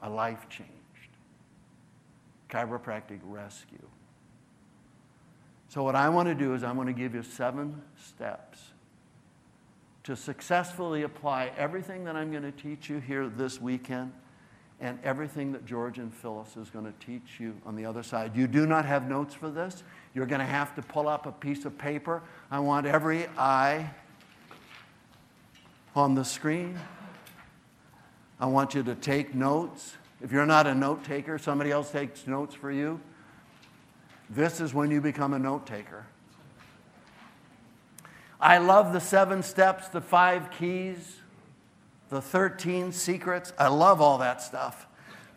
[0.02, 0.72] a life changed.
[2.50, 3.86] Chiropractic rescue.
[5.68, 8.58] So, what I want to do is, I want to give you seven steps
[10.04, 14.12] to successfully apply everything that I'm going to teach you here this weekend
[14.80, 18.36] and everything that George and Phyllis is going to teach you on the other side.
[18.36, 19.84] You do not have notes for this.
[20.12, 22.20] You're going to have to pull up a piece of paper.
[22.50, 23.90] I want every eye
[25.94, 26.78] on the screen.
[28.40, 29.94] I want you to take notes.
[30.20, 33.00] If you're not a note taker, somebody else takes notes for you.
[34.30, 36.06] This is when you become a note taker.
[38.42, 41.18] I love the seven steps, the five keys,
[42.10, 43.52] the 13 secrets.
[43.56, 44.88] I love all that stuff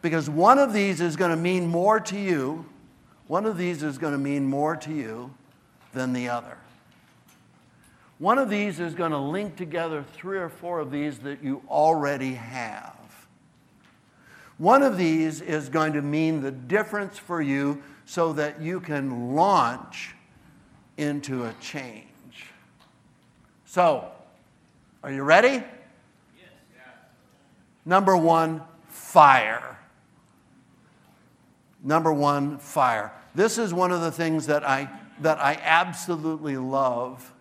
[0.02, 2.66] because one of these is going to mean more to you.
[3.28, 5.32] One of these is going to mean more to you
[5.94, 6.58] than the other.
[8.18, 11.62] One of these is going to link together three or four of these that you
[11.70, 12.98] already have.
[14.58, 19.36] One of these is going to mean the difference for you so that you can
[19.36, 20.16] launch
[20.98, 22.08] into a change.
[23.76, 24.10] So,
[25.04, 25.50] are you ready?
[25.50, 25.66] Yes.
[27.84, 29.78] Number one, fire.
[31.84, 33.12] Number one, fire.
[33.36, 37.34] This is one of the things that I, that I absolutely love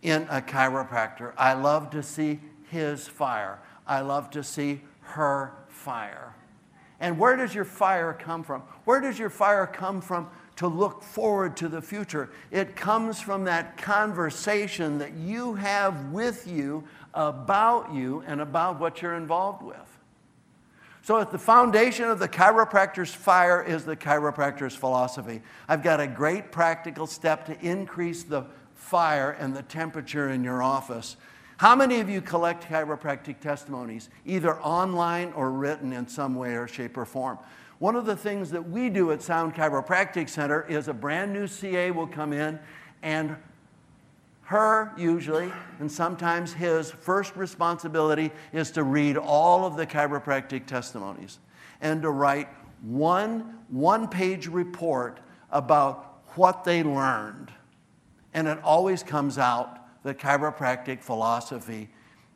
[0.00, 1.34] in a chiropractor.
[1.36, 2.40] I love to see
[2.70, 3.58] his fire.
[3.86, 6.34] I love to see her fire.
[7.00, 8.62] And where does your fire come from?
[8.86, 10.30] Where does your fire come from
[10.60, 12.28] to look forward to the future?
[12.50, 16.84] It comes from that conversation that you have with you
[17.14, 19.78] about you and about what you're involved with.
[21.00, 25.40] So, at the foundation of the chiropractor's fire is the chiropractor's philosophy.
[25.66, 28.44] I've got a great practical step to increase the
[28.74, 31.16] fire and the temperature in your office.
[31.56, 36.68] How many of you collect chiropractic testimonies, either online or written in some way or
[36.68, 37.38] shape or form?
[37.80, 41.46] One of the things that we do at Sound Chiropractic Center is a brand new
[41.46, 42.58] CA will come in
[43.02, 43.36] and
[44.42, 51.38] her usually, and sometimes his first responsibility is to read all of the chiropractic testimonies
[51.80, 52.48] and to write
[52.82, 55.20] one one page report
[55.50, 57.50] about what they learned.
[58.34, 61.88] And it always comes out the chiropractic philosophy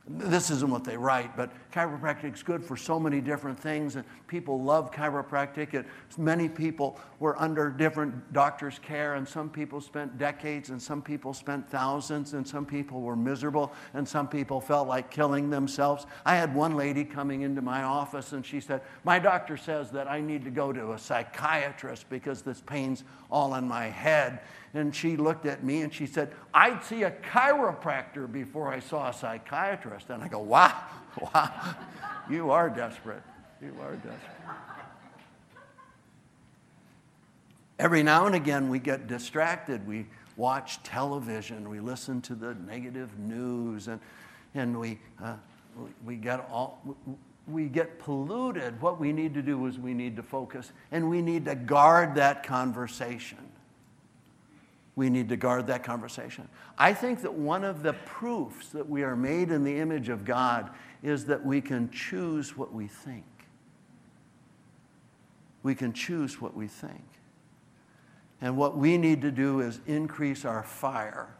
[0.07, 4.05] this isn't what they write, but chiropractic is good for so many different things, and
[4.27, 5.87] people love chiropractic.
[6.19, 11.33] Many people were under different doctors' care, and some people spent decades, and some people
[11.33, 16.05] spent thousands, and some people were miserable, and some people felt like killing themselves.
[16.27, 20.07] I had one lady coming into my office, and she said, My doctor says that
[20.07, 24.41] I need to go to a psychiatrist because this pain's all in my head.
[24.75, 29.09] And she looked at me and she said, I'd see a chiropractor before I saw
[29.09, 30.11] a psychiatrist.
[30.11, 30.77] And I go, wow,
[31.35, 31.77] wow,
[32.29, 33.23] you are desperate.
[33.63, 34.21] You are desperate.
[37.79, 39.87] Every now and again, we get distracted.
[39.87, 40.07] We
[40.37, 44.01] watch television, we listen to the negative news, and,
[44.55, 45.37] and we, uh,
[46.05, 46.83] we, get all,
[47.47, 48.81] we get polluted.
[48.83, 52.17] What we need to do is we need to focus and we need to guard
[52.17, 53.39] that conversation
[54.97, 56.49] we need to guard that conversation.
[56.79, 60.25] I think that one of the proofs that we are made in the image of
[60.25, 60.71] God
[61.03, 63.25] is that we can choose what we think.
[65.63, 67.03] We can choose what we think.
[68.41, 71.35] And what we need to do is increase our fire.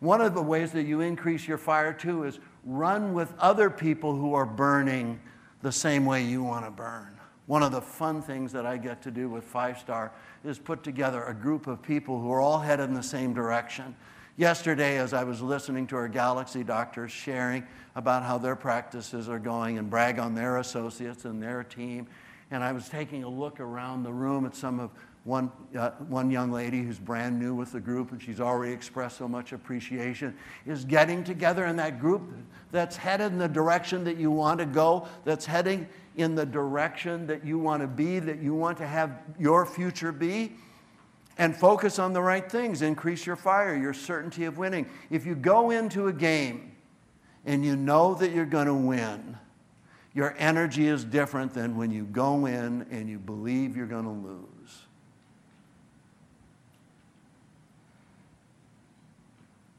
[0.00, 4.14] One of the ways that you increase your fire too is run with other people
[4.14, 5.20] who are burning
[5.62, 7.19] the same way you want to burn.
[7.50, 10.12] One of the fun things that I get to do with Five Star
[10.44, 13.96] is put together a group of people who are all headed in the same direction.
[14.36, 19.40] Yesterday, as I was listening to our Galaxy doctors sharing about how their practices are
[19.40, 22.06] going and brag on their associates and their team,
[22.52, 24.92] and I was taking a look around the room at some of
[25.24, 29.18] one, uh, one young lady who's brand new with the group and she's already expressed
[29.18, 30.36] so much appreciation
[30.66, 32.22] is getting together in that group
[32.70, 37.26] that's headed in the direction that you want to go, that's heading in the direction
[37.26, 40.52] that you want to be, that you want to have your future be.
[41.38, 42.82] And focus on the right things.
[42.82, 44.86] Increase your fire, your certainty of winning.
[45.08, 46.72] If you go into a game
[47.46, 49.38] and you know that you're going to win,
[50.12, 54.10] your energy is different than when you go in and you believe you're going to
[54.10, 54.46] lose.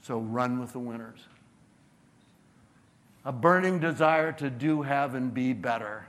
[0.02, 1.20] So run with the winners.
[3.24, 6.08] A burning desire to do, have, and be better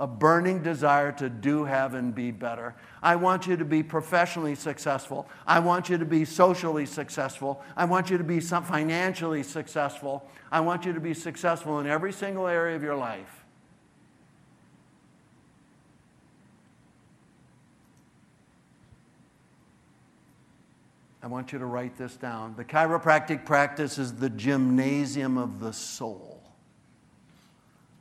[0.00, 2.74] a burning desire to do, have, and be better.
[3.02, 5.28] I want you to be professionally successful.
[5.46, 7.62] I want you to be socially successful.
[7.76, 10.26] I want you to be financially successful.
[10.50, 13.44] I want you to be successful in every single area of your life.
[21.22, 22.54] I want you to write this down.
[22.56, 26.39] The chiropractic practice is the gymnasium of the soul.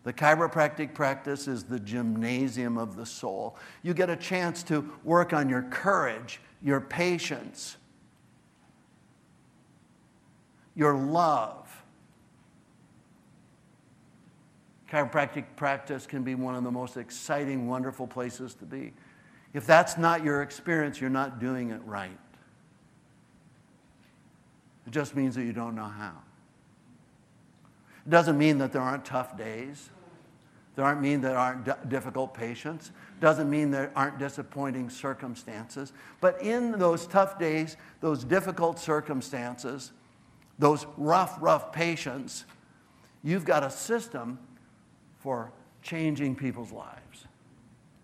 [0.10, 3.56] The chiropractic practice is the gymnasium of the soul.
[3.84, 7.78] You get a chance to work on your courage, your patience,
[10.76, 11.84] your love.
[14.92, 18.94] Chiropractic practice can be one of the most exciting, wonderful places to be.
[19.54, 22.18] If that's not your experience, you're not doing it right.
[24.88, 26.16] It just means that you don't know how.
[28.08, 29.92] It doesn't mean that there aren't tough days.
[30.80, 32.92] Aren't mean there aren't difficult patients.
[33.20, 35.94] Doesn't mean there aren't disappointing circumstances.
[36.22, 39.92] But in those tough days, those difficult circumstances,
[40.58, 42.46] those rough, rough patients,
[43.24, 44.40] you've got a system
[45.20, 45.52] for
[45.82, 47.26] changing people's lives.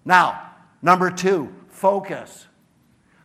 [0.03, 0.51] Now,
[0.81, 2.47] number two, focus.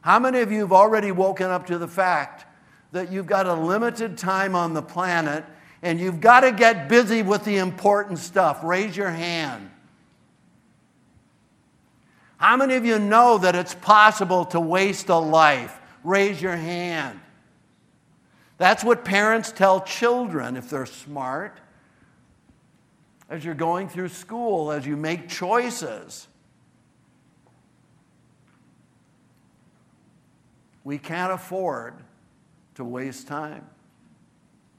[0.03, 2.46] How many of you have already woken up to the fact
[2.92, 5.44] that you've got a limited time on the planet
[5.83, 8.62] and you've got to get busy with the important stuff.
[8.62, 9.70] Raise your hand.
[12.37, 15.78] How many of you know that it's possible to waste a life?
[16.05, 17.20] Raise your hand.
[18.57, 21.61] That's what parents tell children if they're smart.
[23.28, 26.26] As you're going through school, as you make choices.
[30.83, 31.95] We can't afford
[32.74, 33.64] to waste time.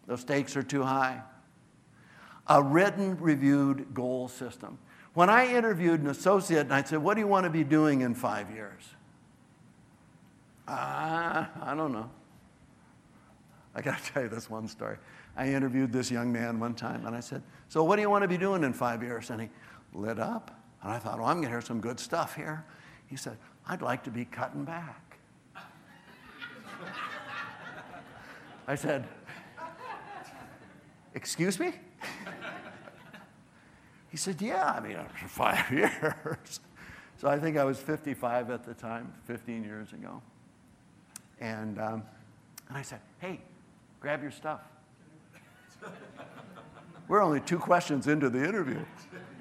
[0.07, 1.21] The stakes are too high.
[2.47, 4.77] A written, reviewed goal system.
[5.13, 8.01] When I interviewed an associate and I said, What do you want to be doing
[8.01, 8.81] in five years?
[10.67, 12.09] Uh, I don't know.
[13.75, 14.97] I got to tell you this one story.
[15.35, 18.23] I interviewed this young man one time and I said, So, what do you want
[18.23, 19.29] to be doing in five years?
[19.29, 19.49] And he
[19.93, 20.57] lit up.
[20.81, 22.65] And I thought, Well, I'm going to hear some good stuff here.
[23.07, 23.37] He said,
[23.67, 25.17] I'd like to be cutting back.
[28.67, 29.05] I said,
[31.13, 31.73] Excuse me?
[34.09, 36.59] He said, Yeah, I mean, for five years.
[37.17, 40.21] So I think I was 55 at the time, 15 years ago.
[41.39, 42.03] And, um,
[42.67, 43.39] and I said, Hey,
[43.99, 44.61] grab your stuff.
[47.07, 48.79] We're only two questions into the interview.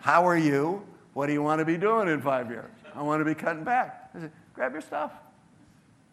[0.01, 0.83] How are you?
[1.15, 2.71] What do you want to be doing in five years?
[2.95, 4.11] I want to be cutting back.
[4.15, 5.13] I said, Grab your stuff.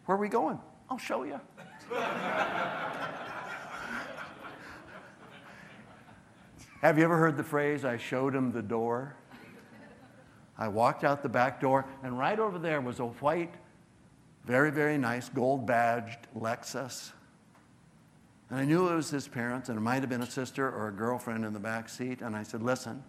[0.06, 0.58] Where are we going?
[0.90, 1.40] I'll show you.
[6.82, 9.16] Have you ever heard the phrase, I showed him the door?
[10.56, 13.54] I walked out the back door, and right over there was a white,
[14.44, 17.12] very, very nice, gold badged Lexus.
[18.50, 20.88] And I knew it was his parents, and it might have been a sister or
[20.88, 22.22] a girlfriend in the back seat.
[22.22, 23.02] And I said, Listen,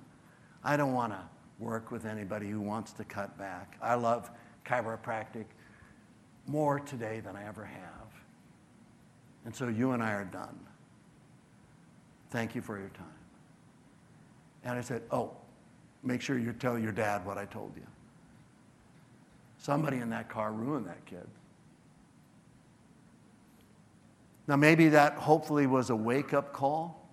[0.63, 1.21] I don't want to
[1.59, 3.77] work with anybody who wants to cut back.
[3.81, 4.31] I love
[4.65, 5.45] chiropractic
[6.47, 8.07] more today than I ever have.
[9.45, 10.59] And so you and I are done.
[12.31, 13.18] Thank you for your time.
[14.63, 15.31] And I said, Oh,
[16.03, 17.85] make sure you tell your dad what I told you.
[19.57, 21.27] Somebody in that car ruined that kid.
[24.47, 27.07] Now, maybe that hopefully was a wake up call.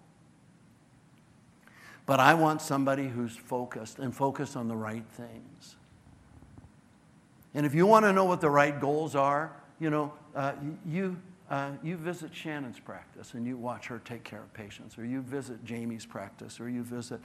[2.06, 5.76] But I want somebody who's focused and focused on the right things.
[7.52, 10.52] And if you want to know what the right goals are, you know, uh,
[10.86, 11.16] you,
[11.50, 15.22] uh, you visit Shannon's practice and you watch her take care of patients, or you
[15.22, 17.20] visit Jamie's practice, or you visit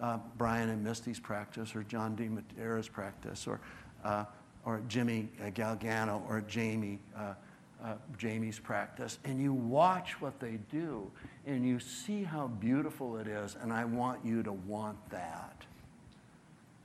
[0.00, 2.28] uh, Brian and Misty's practice, or John D.
[2.28, 3.60] Madera's practice, or,
[4.04, 4.24] uh,
[4.64, 7.34] or Jimmy Galgano, or Jamie, uh,
[7.82, 11.10] uh, Jamie's practice, and you watch what they do,
[11.46, 15.64] and you see how beautiful it is, and I want you to want that.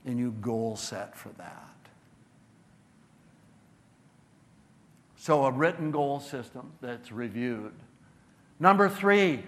[0.04, 1.71] And you goal set for that.
[5.22, 7.74] So, a written goal system that's reviewed.
[8.58, 9.44] Number three,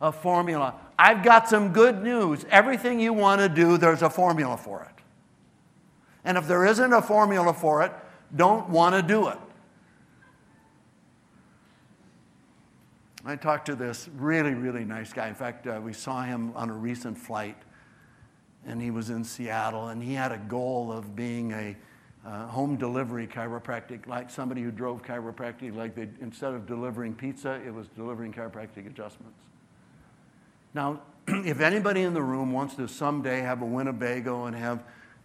[0.00, 0.76] a formula.
[0.98, 2.46] I've got some good news.
[2.48, 5.02] Everything you want to do, there's a formula for it.
[6.24, 7.92] And if there isn't a formula for it,
[8.34, 9.36] don't want to do it.
[13.26, 15.28] I talked to this really, really nice guy.
[15.28, 17.58] In fact, uh, we saw him on a recent flight,
[18.64, 21.76] and he was in Seattle, and he had a goal of being a
[22.26, 27.60] uh, home delivery chiropractic, like somebody who drove chiropractic, like they, instead of delivering pizza,
[27.66, 29.38] it was delivering chiropractic adjustments.
[30.72, 34.84] Now, if anybody in the room wants to someday have a Winnebago and have,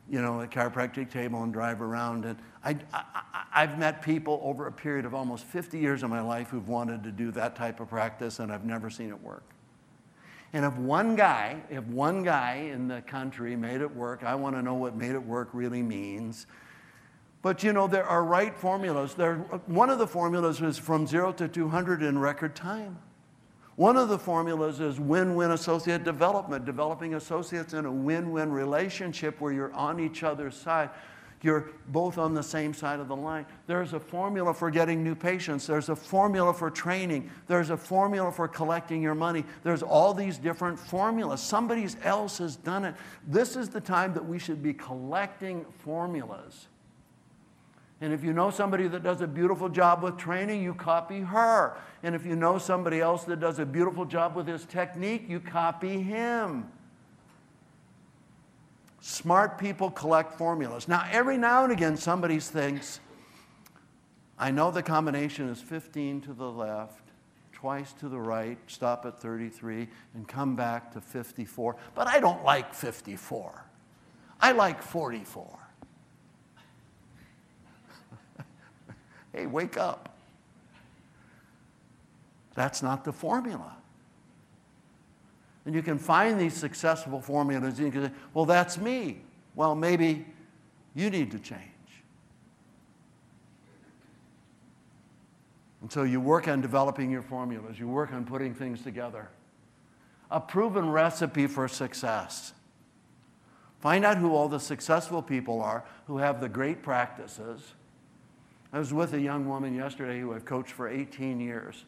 [0.10, 4.68] you know, a chiropractic table and drive around, and I, I, have met people over
[4.68, 7.80] a period of almost 50 years of my life who've wanted to do that type
[7.80, 9.44] of practice, and I've never seen it work.
[10.52, 14.56] And if one guy, if one guy in the country made it work, I want
[14.56, 16.48] to know what made it work really means.
[17.42, 19.14] But you know, there are right formulas.
[19.14, 19.36] There,
[19.68, 22.98] one of the formulas is from zero to 200 in record time.
[23.78, 28.52] One of the formulas is win win associate development, developing associates in a win win
[28.52, 30.90] relationship where you're on each other's side.
[31.42, 33.46] You're both on the same side of the line.
[33.68, 35.66] There's a formula for getting new patients.
[35.66, 37.32] There's a formula for training.
[37.48, 39.46] There's a formula for collecting your money.
[39.64, 41.40] There's all these different formulas.
[41.40, 42.96] Somebody else has done it.
[43.26, 46.68] This is the time that we should be collecting formulas
[48.02, 51.78] and if you know somebody that does a beautiful job with training, you copy her.
[52.02, 55.42] And if you know somebody else that does a beautiful job with his technique, you
[55.42, 56.72] copy him.
[59.02, 60.88] Smart people collect formulas.
[60.88, 63.02] Now, every now and again, somebody thinks,
[64.38, 67.04] I know the combination is 15 to the left,
[67.52, 71.76] twice to the right, stop at 33, and come back to 54.
[71.96, 73.66] But I don't like 54.
[74.40, 75.69] I like 44.
[79.34, 80.16] Hey, wake up.
[82.56, 83.76] That's not the formula.
[85.66, 89.22] And you can find these successful formulas and you can say, well, that's me.
[89.56, 90.26] Well, maybe
[90.96, 91.62] you need to change.
[95.82, 99.30] And so you work on developing your formulas, you work on putting things together.
[100.32, 102.54] A proven recipe for success.
[103.80, 107.74] Find out who all the successful people are who have the great practices
[108.72, 111.86] I was with a young woman yesterday who I've coached for 18 years.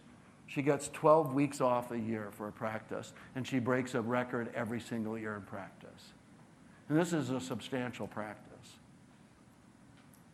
[0.48, 4.52] She gets 12 weeks off a year for a practice, and she breaks a record
[4.56, 6.14] every single year in practice.
[6.90, 8.52] And this is a substantial practice.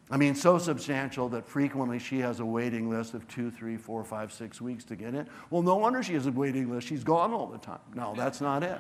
[0.10, 4.04] I mean, so substantial that frequently she has a waiting list of two, three, four,
[4.06, 5.28] five, six weeks to get in.
[5.50, 6.88] Well, no wonder she has a waiting list.
[6.88, 7.80] She's gone all the time.
[7.94, 8.80] No, that's not it.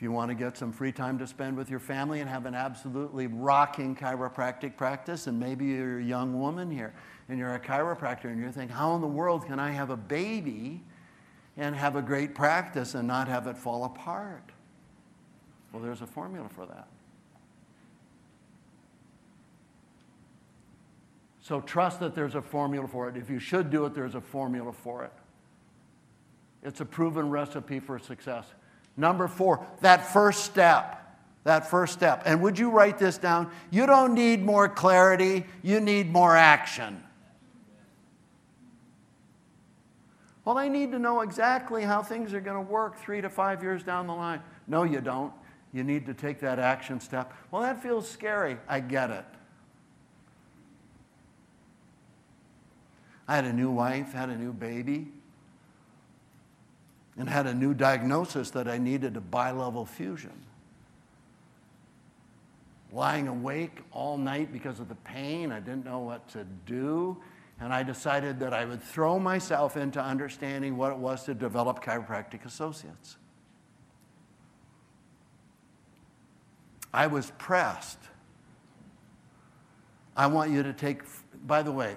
[0.00, 2.46] If you want to get some free time to spend with your family and have
[2.46, 6.94] an absolutely rocking chiropractic practice, and maybe you're a young woman here
[7.28, 9.98] and you're a chiropractor and you're thinking, how in the world can I have a
[9.98, 10.82] baby
[11.58, 14.52] and have a great practice and not have it fall apart?
[15.70, 16.88] Well, there's a formula for that.
[21.42, 23.18] So trust that there's a formula for it.
[23.18, 25.12] If you should do it, there's a formula for it.
[26.62, 28.46] It's a proven recipe for success.
[29.00, 30.98] Number four, that first step.
[31.44, 32.22] That first step.
[32.26, 33.50] And would you write this down?
[33.70, 37.02] You don't need more clarity, you need more action.
[40.44, 43.62] Well, I need to know exactly how things are going to work three to five
[43.62, 44.42] years down the line.
[44.66, 45.32] No, you don't.
[45.72, 47.32] You need to take that action step.
[47.50, 48.58] Well, that feels scary.
[48.68, 49.24] I get it.
[53.26, 55.08] I had a new wife, had a new baby
[57.20, 60.32] and had a new diagnosis that I needed a bilevel fusion.
[62.92, 67.18] Lying awake all night because of the pain, I didn't know what to do,
[67.60, 71.84] and I decided that I would throw myself into understanding what it was to develop
[71.84, 73.18] chiropractic associates.
[76.94, 77.98] I was pressed.
[80.16, 81.02] I want you to take,
[81.46, 81.96] by the way,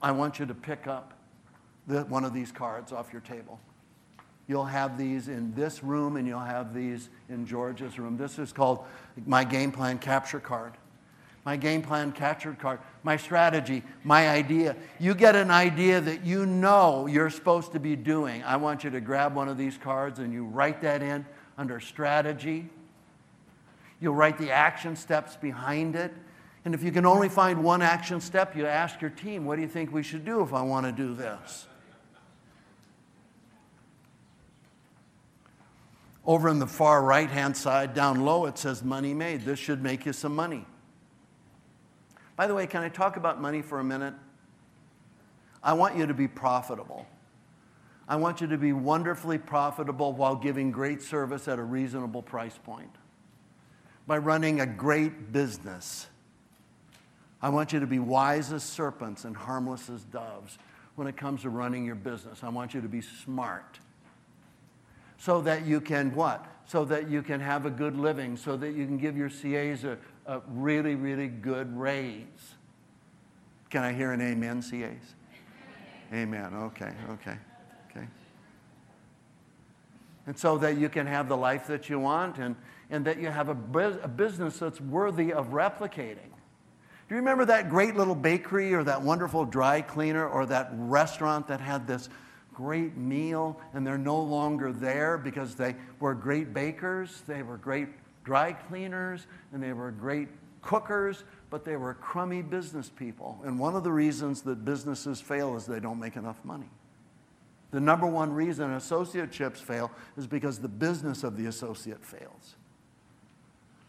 [0.00, 1.18] I want you to pick up
[1.88, 3.58] the, one of these cards off your table.
[4.50, 8.16] You'll have these in this room and you'll have these in George's room.
[8.16, 8.84] This is called
[9.24, 10.72] my game plan capture card.
[11.44, 14.74] My game plan capture card, my strategy, my idea.
[14.98, 18.42] You get an idea that you know you're supposed to be doing.
[18.42, 21.24] I want you to grab one of these cards and you write that in
[21.56, 22.68] under strategy.
[24.00, 26.12] You'll write the action steps behind it.
[26.64, 29.62] And if you can only find one action step, you ask your team, what do
[29.62, 31.68] you think we should do if I want to do this?
[36.26, 39.44] Over in the far right hand side, down low, it says money made.
[39.44, 40.66] This should make you some money.
[42.36, 44.14] By the way, can I talk about money for a minute?
[45.62, 47.06] I want you to be profitable.
[48.08, 52.58] I want you to be wonderfully profitable while giving great service at a reasonable price
[52.58, 52.90] point.
[54.06, 56.08] By running a great business.
[57.42, 60.58] I want you to be wise as serpents and harmless as doves
[60.96, 62.42] when it comes to running your business.
[62.42, 63.78] I want you to be smart
[65.20, 66.46] so that you can what?
[66.64, 69.84] So that you can have a good living, so that you can give your CAs
[69.84, 72.54] a, a really, really good raise.
[73.68, 75.14] Can I hear an amen, CAs?
[76.12, 76.54] Amen.
[76.54, 77.36] Okay, okay,
[77.90, 78.06] okay.
[80.26, 82.56] And so that you can have the life that you want and,
[82.88, 86.30] and that you have a, a business that's worthy of replicating.
[87.08, 91.46] Do you remember that great little bakery or that wonderful dry cleaner or that restaurant
[91.48, 92.08] that had this
[92.60, 97.88] great meal and they're no longer there because they were great bakers, they were great
[98.22, 100.28] dry cleaners, and they were great
[100.60, 103.40] cookers, but they were crummy business people.
[103.44, 106.68] And one of the reasons that businesses fail is they don't make enough money.
[107.70, 112.56] The number one reason associateships fail is because the business of the associate fails.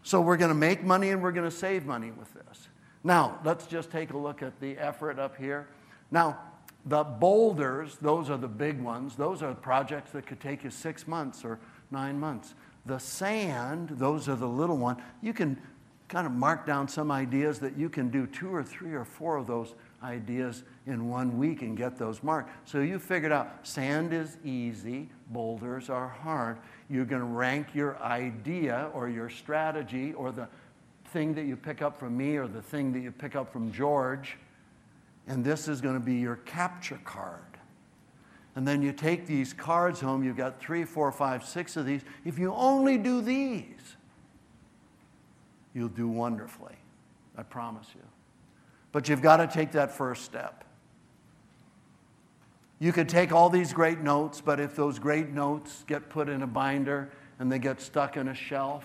[0.03, 2.69] So we're going to make money and we're going to save money with this.
[3.03, 5.67] Now, let's just take a look at the effort up here.
[6.09, 6.39] Now,
[6.85, 9.15] the boulders, those are the big ones.
[9.15, 11.59] Those are projects that could take you six months or
[11.91, 12.55] nine months.
[12.85, 14.99] The sand, those are the little ones.
[15.21, 15.61] You can
[16.07, 19.37] kind of mark down some ideas that you can do two or three or four
[19.37, 22.67] of those ideas in one week and get those marked.
[22.67, 26.57] So you figured out sand is easy, boulders are hard.
[26.89, 30.47] You can rank your idea or your strategy or the
[31.05, 33.71] thing that you pick up from me or the thing that you pick up from
[33.71, 34.37] George
[35.27, 37.41] and this is going to be your capture card.
[38.55, 42.01] And then you take these cards home, you've got three, four, five, six of these.
[42.25, 43.95] If you only do these,
[45.73, 46.75] you'll do wonderfully.
[47.37, 48.01] I promise you.
[48.91, 50.65] But you've got to take that first step.
[52.79, 56.41] You could take all these great notes, but if those great notes get put in
[56.41, 58.83] a binder and they get stuck in a shelf,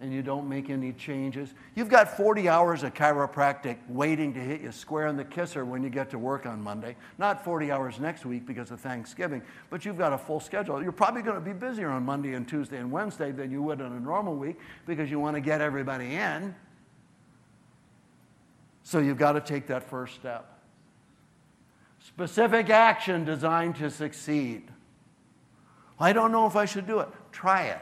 [0.00, 1.52] and you don't make any changes.
[1.74, 5.82] You've got 40 hours of chiropractic waiting to hit you square in the kisser when
[5.82, 6.96] you get to work on Monday.
[7.18, 10.82] Not 40 hours next week because of Thanksgiving, but you've got a full schedule.
[10.82, 13.82] You're probably going to be busier on Monday and Tuesday and Wednesday than you would
[13.82, 16.54] on a normal week because you want to get everybody in.
[18.82, 20.60] So you've got to take that first step.
[22.00, 24.70] Specific action designed to succeed.
[25.98, 27.08] I don't know if I should do it.
[27.30, 27.80] Try it.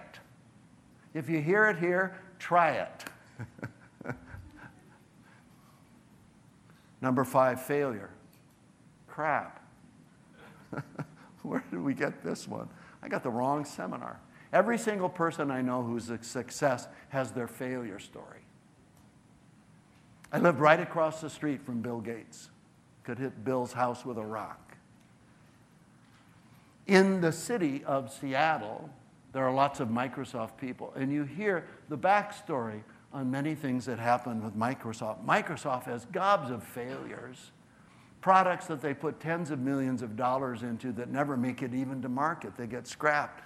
[1.18, 3.04] If you hear it here, try it.
[7.00, 8.10] Number five, failure.
[9.08, 9.60] Crap.
[11.42, 12.68] Where did we get this one?
[13.02, 14.20] I got the wrong seminar.
[14.52, 18.42] Every single person I know who's a success has their failure story.
[20.32, 22.48] I lived right across the street from Bill Gates.
[23.02, 24.76] Could hit Bill's house with a rock.
[26.86, 28.88] In the city of Seattle,
[29.38, 32.82] there are lots of Microsoft people, and you hear the backstory
[33.12, 35.24] on many things that happened with Microsoft.
[35.24, 37.52] Microsoft has gobs of failures,
[38.20, 42.02] products that they put tens of millions of dollars into that never make it even
[42.02, 43.44] to market, they get scrapped.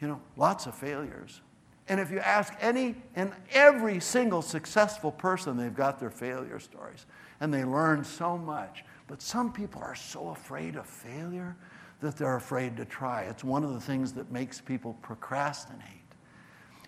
[0.00, 1.42] You know, lots of failures.
[1.88, 7.04] And if you ask any and every single successful person, they've got their failure stories.
[7.38, 8.82] And they learn so much.
[9.08, 11.54] But some people are so afraid of failure
[12.02, 13.22] that they're afraid to try.
[13.22, 15.88] It's one of the things that makes people procrastinate.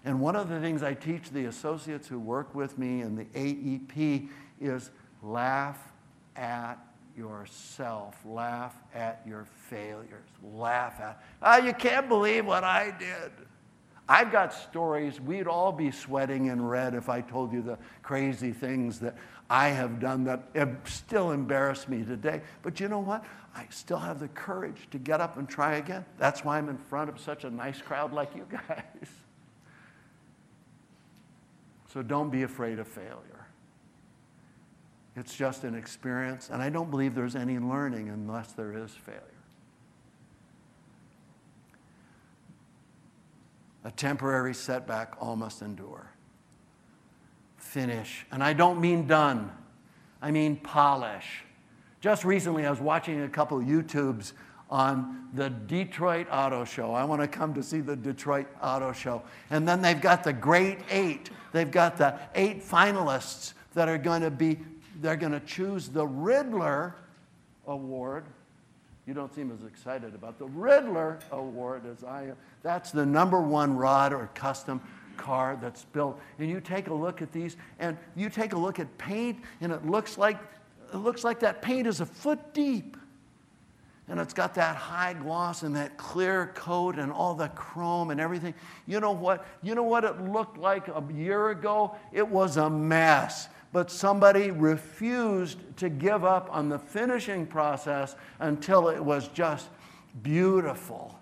[0.05, 3.25] And one of the things I teach the associates who work with me in the
[3.25, 4.29] AEP
[4.61, 4.91] is
[5.23, 5.79] laugh
[6.37, 6.75] at
[7.17, 8.17] yourself.
[8.25, 10.29] Laugh at your failures.
[10.43, 13.33] Laugh at, oh, you can't believe what I did.
[14.07, 18.53] I've got stories, we'd all be sweating in red if I told you the crazy
[18.53, 19.17] things that
[19.55, 20.49] I have done that
[20.83, 22.43] still embarrass me today.
[22.63, 23.25] But you know what?
[23.55, 26.05] I still have the courage to get up and try again.
[26.19, 29.09] That's why I'm in front of such a nice crowd like you guys.
[31.93, 33.47] So don't be afraid of failure.
[35.15, 39.23] It's just an experience, and I don't believe there's any learning unless there is failure.
[43.85, 46.14] A temporary setback all must endure.
[47.75, 48.25] Finish.
[48.31, 49.51] And I don't mean done,
[50.23, 51.43] I mean polish.
[52.01, 54.33] Just recently, I was watching a couple YouTubes
[54.71, 56.95] on the Detroit Auto Show.
[56.95, 59.23] I want to come to see the Detroit Auto Show.
[59.51, 61.31] And then they've got the great eight.
[61.51, 64.61] They've got the eight finalists that are going to be,
[65.01, 66.93] they're going to choose the Ridler
[67.67, 68.25] Award.
[69.05, 72.37] You don't seem as excited about the Ridler Award as I am.
[72.63, 74.81] That's the number one rod or custom
[75.17, 76.21] car that's built.
[76.39, 79.73] And you take a look at these, and you take a look at paint, and
[79.73, 80.39] it looks like
[80.93, 82.97] it looks like that paint is a foot deep.
[84.07, 88.21] And it's got that high gloss and that clear coat and all the chrome and
[88.21, 88.55] everything.
[88.87, 89.47] You know what?
[89.63, 91.97] You know what it looked like a year ago?
[92.13, 93.49] It was a mess.
[93.73, 99.69] But somebody refused to give up on the finishing process until it was just
[100.23, 101.19] beautiful.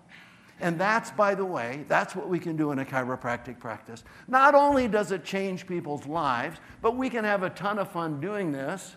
[0.63, 4.05] And that's, by the way, that's what we can do in a chiropractic practice.
[4.29, 8.21] Not only does it change people's lives, but we can have a ton of fun
[8.21, 8.95] doing this.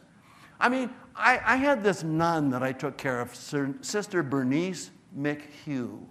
[0.60, 6.06] I mean, I, I had this nun that I took care of, Sister Bernice McHugh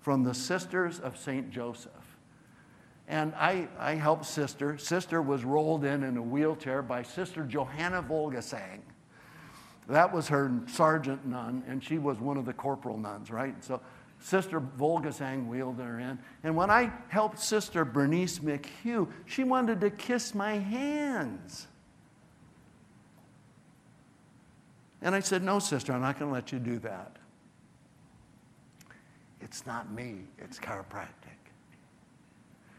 [0.00, 1.52] from the Sisters of St.
[1.52, 1.92] Joseph.
[3.06, 4.76] And I, I helped Sister.
[4.76, 8.80] Sister was rolled in in a wheelchair by Sister Johanna Volgasang.
[9.88, 13.62] That was her sergeant nun, and she was one of the corporal nuns, right?
[13.62, 13.80] So
[14.24, 16.18] Sister Volgasang wheeled her in.
[16.44, 21.66] And when I helped Sister Bernice McHugh, she wanted to kiss my hands.
[25.02, 27.18] And I said, No, sister, I'm not going to let you do that.
[29.42, 31.23] It's not me, it's chiropractic.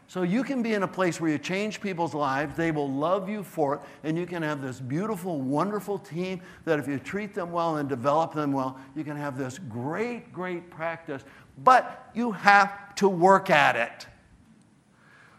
[0.08, 3.28] So you can be in a place where you change people's lives, they will love
[3.28, 7.34] you for it, and you can have this beautiful, wonderful team that if you treat
[7.34, 11.24] them well and develop them well, you can have this great, great practice.
[11.58, 14.06] But you have to work at it.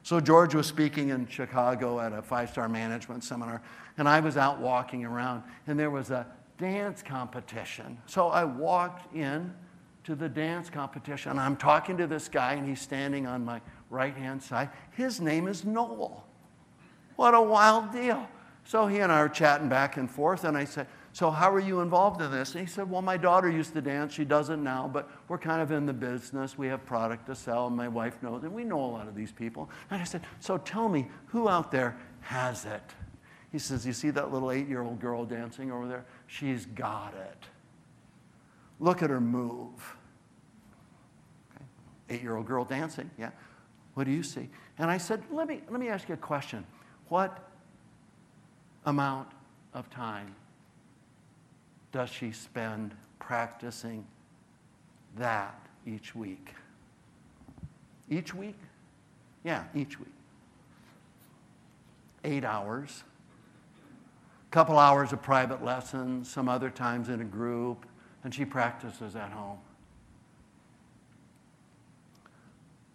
[0.03, 3.61] So George was speaking in Chicago at a five star management seminar,
[3.97, 6.26] and I was out walking around, and there was a
[6.57, 7.97] dance competition.
[8.05, 9.53] So I walked in
[10.05, 11.38] to the dance competition.
[11.38, 13.59] I'm talking to this guy, and he's standing on my
[13.90, 14.70] right hand side.
[14.92, 16.24] His name is Noel.
[17.16, 18.28] What a wild deal.
[18.64, 21.60] So he and I were chatting back and forth, and I said, So, how are
[21.60, 22.54] you involved in this?
[22.54, 24.14] And he said, Well, my daughter used to dance.
[24.14, 26.58] She doesn't now, but we're kind of in the business.
[26.58, 29.16] We have product to sell, and my wife knows, and we know a lot of
[29.16, 29.70] these people.
[29.90, 32.84] And I said, So, tell me, who out there has it?
[33.54, 36.06] He says, You see that little eight year old girl dancing over there?
[36.28, 37.46] She's got it.
[38.82, 39.96] Look at her move.
[41.56, 41.66] Okay.
[42.10, 43.32] Eight year old girl dancing, yeah.
[43.98, 44.48] What do you see?
[44.78, 46.64] And I said, let me, let me ask you a question.
[47.10, 47.50] What
[48.86, 49.28] amount
[49.74, 50.36] of time
[51.91, 54.06] does she spend practicing
[55.16, 56.54] that each week?
[58.08, 58.60] Each week?
[59.43, 60.14] Yeah, each week.
[62.24, 63.04] Eight hours
[64.48, 67.88] A couple hours of private lessons, some other times in a group,
[68.24, 69.58] and she practices at home.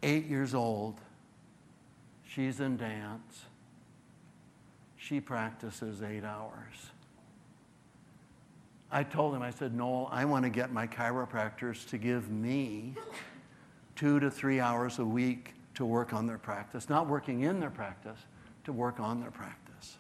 [0.03, 1.01] Eight years old.
[2.25, 3.45] She's in dance.
[4.97, 6.91] She practices eight hours.
[8.91, 12.95] I told him, I said, Noel, I want to get my chiropractors to give me
[13.97, 17.71] two to three hours a week to work on their practice, not working in their
[17.71, 18.19] practice,
[18.65, 19.97] to work on their practice.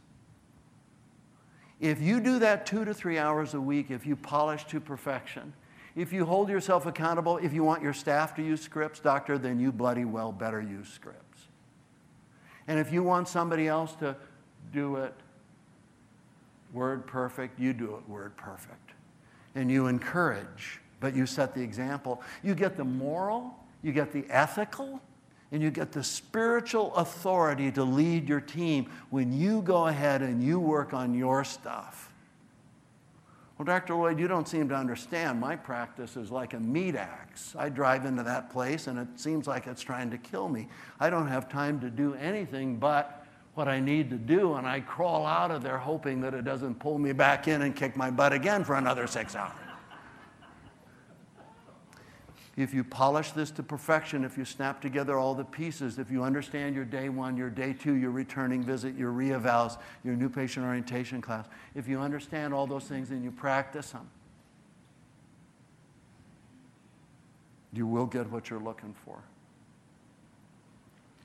[1.80, 5.52] If you do that two to three hours a week, if you polish to perfection,
[5.94, 9.60] if you hold yourself accountable, if you want your staff to use scripts, doctor, then
[9.60, 11.22] you bloody well better use scripts.
[12.66, 14.16] And if you want somebody else to
[14.72, 15.14] do it
[16.72, 18.92] word perfect, you do it word perfect.
[19.54, 22.22] And you encourage, but you set the example.
[22.42, 25.00] You get the moral, you get the ethical,
[25.50, 30.42] and you get the spiritual authority to lead your team when you go ahead and
[30.42, 32.11] you work on your stuff.
[33.62, 33.94] Well, Dr.
[33.94, 35.38] Lloyd, you don't seem to understand.
[35.38, 37.54] My practice is like a meat axe.
[37.56, 40.66] I drive into that place and it seems like it's trying to kill me.
[40.98, 44.80] I don't have time to do anything but what I need to do, and I
[44.80, 48.10] crawl out of there hoping that it doesn't pull me back in and kick my
[48.10, 49.52] butt again for another six hours
[52.56, 56.22] if you polish this to perfection, if you snap together all the pieces, if you
[56.22, 60.66] understand your day one, your day two, your returning visit, your reevals, your new patient
[60.66, 64.06] orientation class, if you understand all those things and you practice them,
[67.72, 69.22] you will get what you're looking for.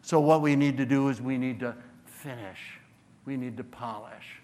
[0.02, 1.76] So, what we need to do is we need to
[2.06, 2.80] finish,
[3.26, 4.40] we need to polish.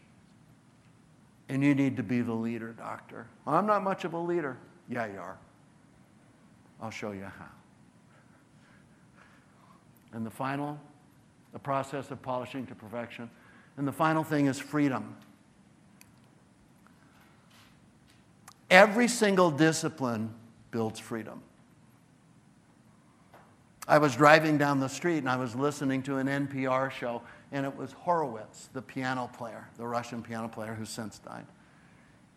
[1.47, 3.27] And you need to be the leader, doctor.
[3.45, 4.57] I'm not much of a leader.
[4.89, 5.37] Yeah, you are.
[6.83, 7.47] I'll show you how.
[10.11, 10.77] And the final,
[11.53, 13.29] the process of polishing to perfection.
[13.77, 15.15] And the final thing is freedom.
[18.69, 20.33] Every single discipline
[20.71, 21.41] builds freedom.
[23.87, 27.21] I was driving down the street and I was listening to an NPR show,
[27.53, 31.45] and it was Horowitz, the piano player, the Russian piano player who since died.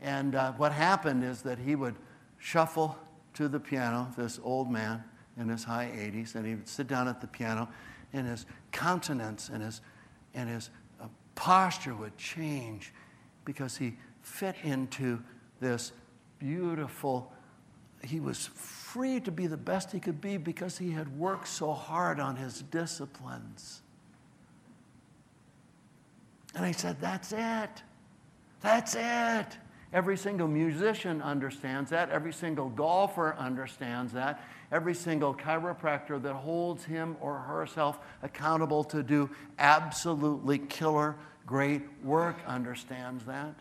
[0.01, 1.97] And uh, what happened is that he would
[2.39, 2.97] shuffle
[3.37, 5.05] to the piano, this old man
[5.39, 7.69] in his high 80s, and he would sit down at the piano,
[8.13, 9.83] and his countenance and his,
[10.35, 10.71] and his
[11.01, 12.93] uh, posture would change
[13.45, 15.23] because he fit into
[15.61, 15.93] this
[16.39, 17.31] beautiful,
[18.03, 21.73] he was free to be the best he could be because he had worked so
[21.73, 23.83] hard on his disciplines.
[26.55, 27.83] And I said, That's it.
[28.63, 29.59] That's it.
[29.97, 32.11] Every single musician understands that.
[32.11, 34.45] Every single golfer understands that.
[34.71, 41.17] Every single chiropractor that holds him or herself accountable to do absolutely killer,
[41.47, 43.55] great work understands that.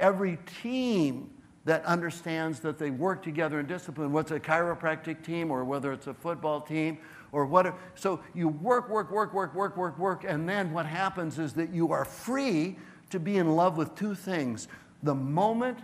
[0.00, 1.30] Every team
[1.64, 6.08] that understands that they work together in discipline, what's a chiropractic team or whether it's
[6.08, 6.98] a football team
[7.30, 7.72] or what.
[7.94, 11.70] So you work, work, work, work, work, work, work, and then what happens is that
[11.70, 12.76] you are free
[13.10, 14.66] to be in love with two things
[15.06, 15.78] the moment,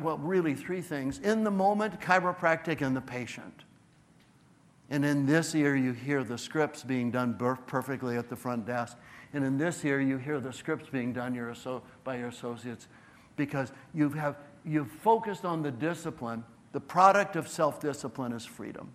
[0.00, 3.64] well, really three things in the moment, chiropractic, and the patient.
[4.88, 8.96] And in this ear, you hear the scripts being done perfectly at the front desk.
[9.32, 11.54] And in this ear, you hear the scripts being done your,
[12.02, 12.88] by your associates
[13.36, 16.44] because you have, you've focused on the discipline.
[16.72, 18.92] The product of self discipline is freedom.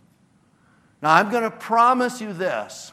[1.02, 2.92] Now, I'm going to promise you this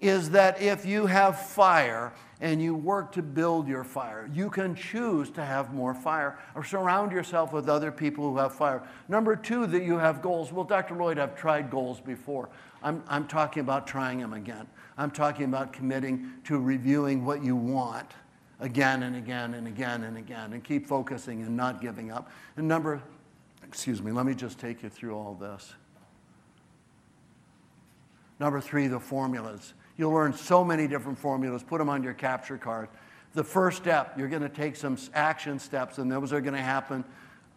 [0.00, 4.74] is that if you have fire and you work to build your fire, you can
[4.74, 8.82] choose to have more fire or surround yourself with other people who have fire.
[9.08, 10.52] Number two, that you have goals.
[10.52, 10.96] Well, Dr.
[10.96, 12.48] Lloyd, I've tried goals before.
[12.82, 14.66] I'm, I'm talking about trying them again.
[14.96, 18.10] I'm talking about committing to reviewing what you want
[18.58, 22.30] again and again and again and again and keep focusing and not giving up.
[22.56, 23.02] And number,
[23.62, 25.74] excuse me, let me just take you through all this.
[28.38, 29.74] Number three, the formulas.
[29.96, 31.62] You'll learn so many different formulas.
[31.62, 32.88] Put them on your capture card.
[33.34, 36.60] The first step, you're going to take some action steps, and those are going to
[36.60, 37.04] happen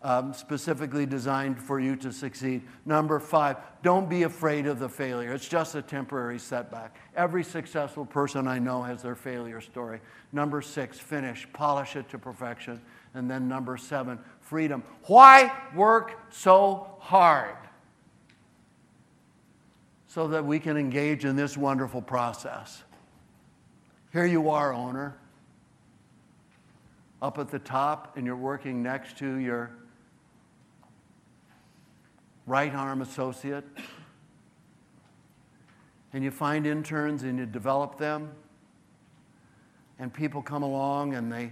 [0.03, 2.61] um, specifically designed for you to succeed.
[2.85, 5.33] Number five, don't be afraid of the failure.
[5.33, 6.97] It's just a temporary setback.
[7.15, 10.01] Every successful person I know has their failure story.
[10.33, 12.81] Number six, finish, polish it to perfection.
[13.13, 14.83] And then number seven, freedom.
[15.03, 17.55] Why work so hard?
[20.13, 22.83] So that we can engage in this wonderful process.
[24.11, 25.17] Here you are, owner,
[27.19, 29.71] up at the top, and you're working next to your
[32.45, 33.63] right arm associate.
[36.13, 38.29] And you find interns and you develop them.
[39.97, 41.51] And people come along and they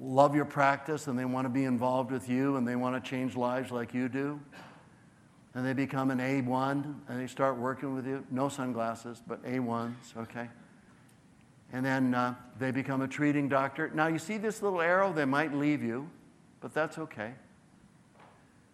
[0.00, 3.10] love your practice and they want to be involved with you and they want to
[3.10, 4.38] change lives like you do.
[5.54, 8.24] And they become an A1 and they start working with you.
[8.30, 10.48] No sunglasses, but A1s, okay?
[11.72, 13.90] And then uh, they become a treating doctor.
[13.94, 15.12] Now, you see this little arrow?
[15.12, 16.08] They might leave you,
[16.60, 17.32] but that's okay.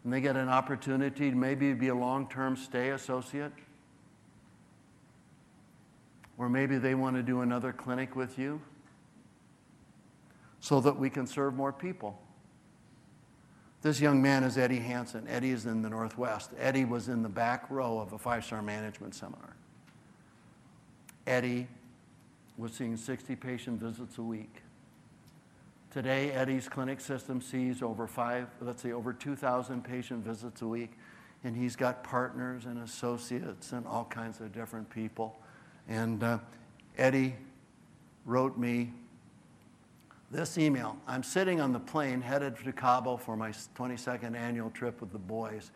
[0.05, 3.53] And they get an opportunity to maybe be a long term stay associate.
[6.37, 8.61] Or maybe they want to do another clinic with you
[10.61, 12.21] so that we can serve more people.
[13.85, 15.29] This young man is Eddie Hanson.
[15.29, 16.53] Eddie is in the Northwest.
[16.59, 19.55] Eddie was in the back row of a five star management seminar.
[21.27, 21.69] Eddie
[22.57, 24.63] was seeing 60 patient visits a week.
[25.91, 30.93] Today, Eddie's clinic system sees over five, let's say over 2,000 patient visits a week,
[31.45, 35.39] and he's got partners and associates and all kinds of different people.
[35.91, 36.39] And uh,
[36.97, 37.35] Eddie
[38.25, 38.95] wrote me
[40.31, 40.97] this email.
[41.07, 45.19] I'm sitting on the plane headed to Cabo for my 22nd annual trip with the
[45.19, 45.71] boys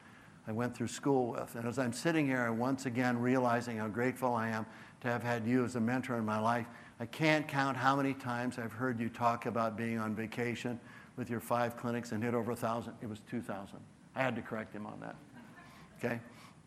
[0.46, 1.54] I went through school with.
[1.54, 4.66] And as I'm sitting here, I'm once again realizing how grateful I am
[5.02, 6.66] to have had you as a mentor in my life.
[6.98, 10.80] I can't count how many times I've heard you talk about being on vacation
[11.16, 12.94] with your five clinics and hit over a 1,000.
[13.02, 13.78] It was 2,000.
[14.16, 15.16] I had to correct him on that.
[15.98, 16.20] Okay?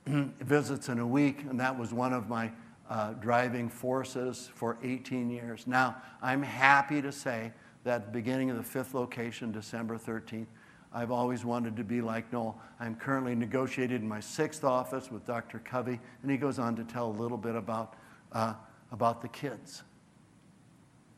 [0.42, 2.52] Visits in a week, and that was one of my
[2.90, 5.66] uh, driving forces for 18 years.
[5.66, 7.52] Now, I'm happy to say
[7.84, 10.48] that beginning of the fifth location, December 13th,
[10.94, 12.60] I've always wanted to be like Noel.
[12.80, 15.60] I'm currently negotiated in my sixth office with Dr.
[15.60, 17.96] Covey, and he goes on to tell a little bit about,
[18.34, 18.54] uh,
[18.92, 19.84] about the kids,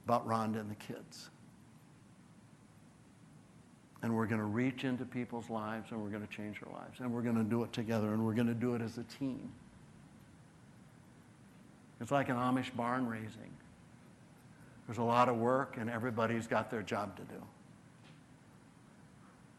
[0.06, 1.32] about Rhonda and the kids.
[4.04, 7.00] And we're going to reach into people's lives and we're going to change their lives.
[7.00, 9.04] And we're going to do it together and we're going to do it as a
[9.04, 9.50] team.
[12.02, 13.54] It's like an Amish barn raising.
[14.88, 17.42] There's a lot of work, and everybody's got their job to do.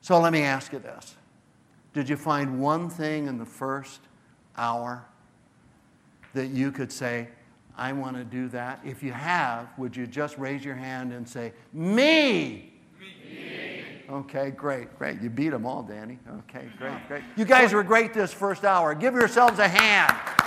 [0.01, 1.16] So let me ask you this
[1.95, 4.01] Did you find one thing in the first
[4.57, 5.07] hour
[6.35, 7.29] that you could say,
[7.77, 8.81] I want to do that?
[8.85, 12.72] If you have, would you just raise your hand and say, Me?
[13.01, 13.85] Me.
[14.11, 15.22] Okay, great, great.
[15.22, 16.18] You beat them all, Danny.
[16.41, 17.22] Okay, great, great.
[17.37, 18.95] You guys were great this first hour.
[18.95, 20.43] Give yourselves a hand.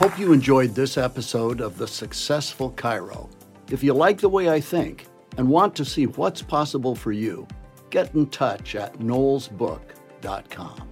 [0.00, 3.28] Hope you enjoyed this episode of The Successful Chiro.
[3.70, 7.46] If you like the way I think and want to see what's possible for you,
[7.90, 10.88] get in touch at noelsbook.com.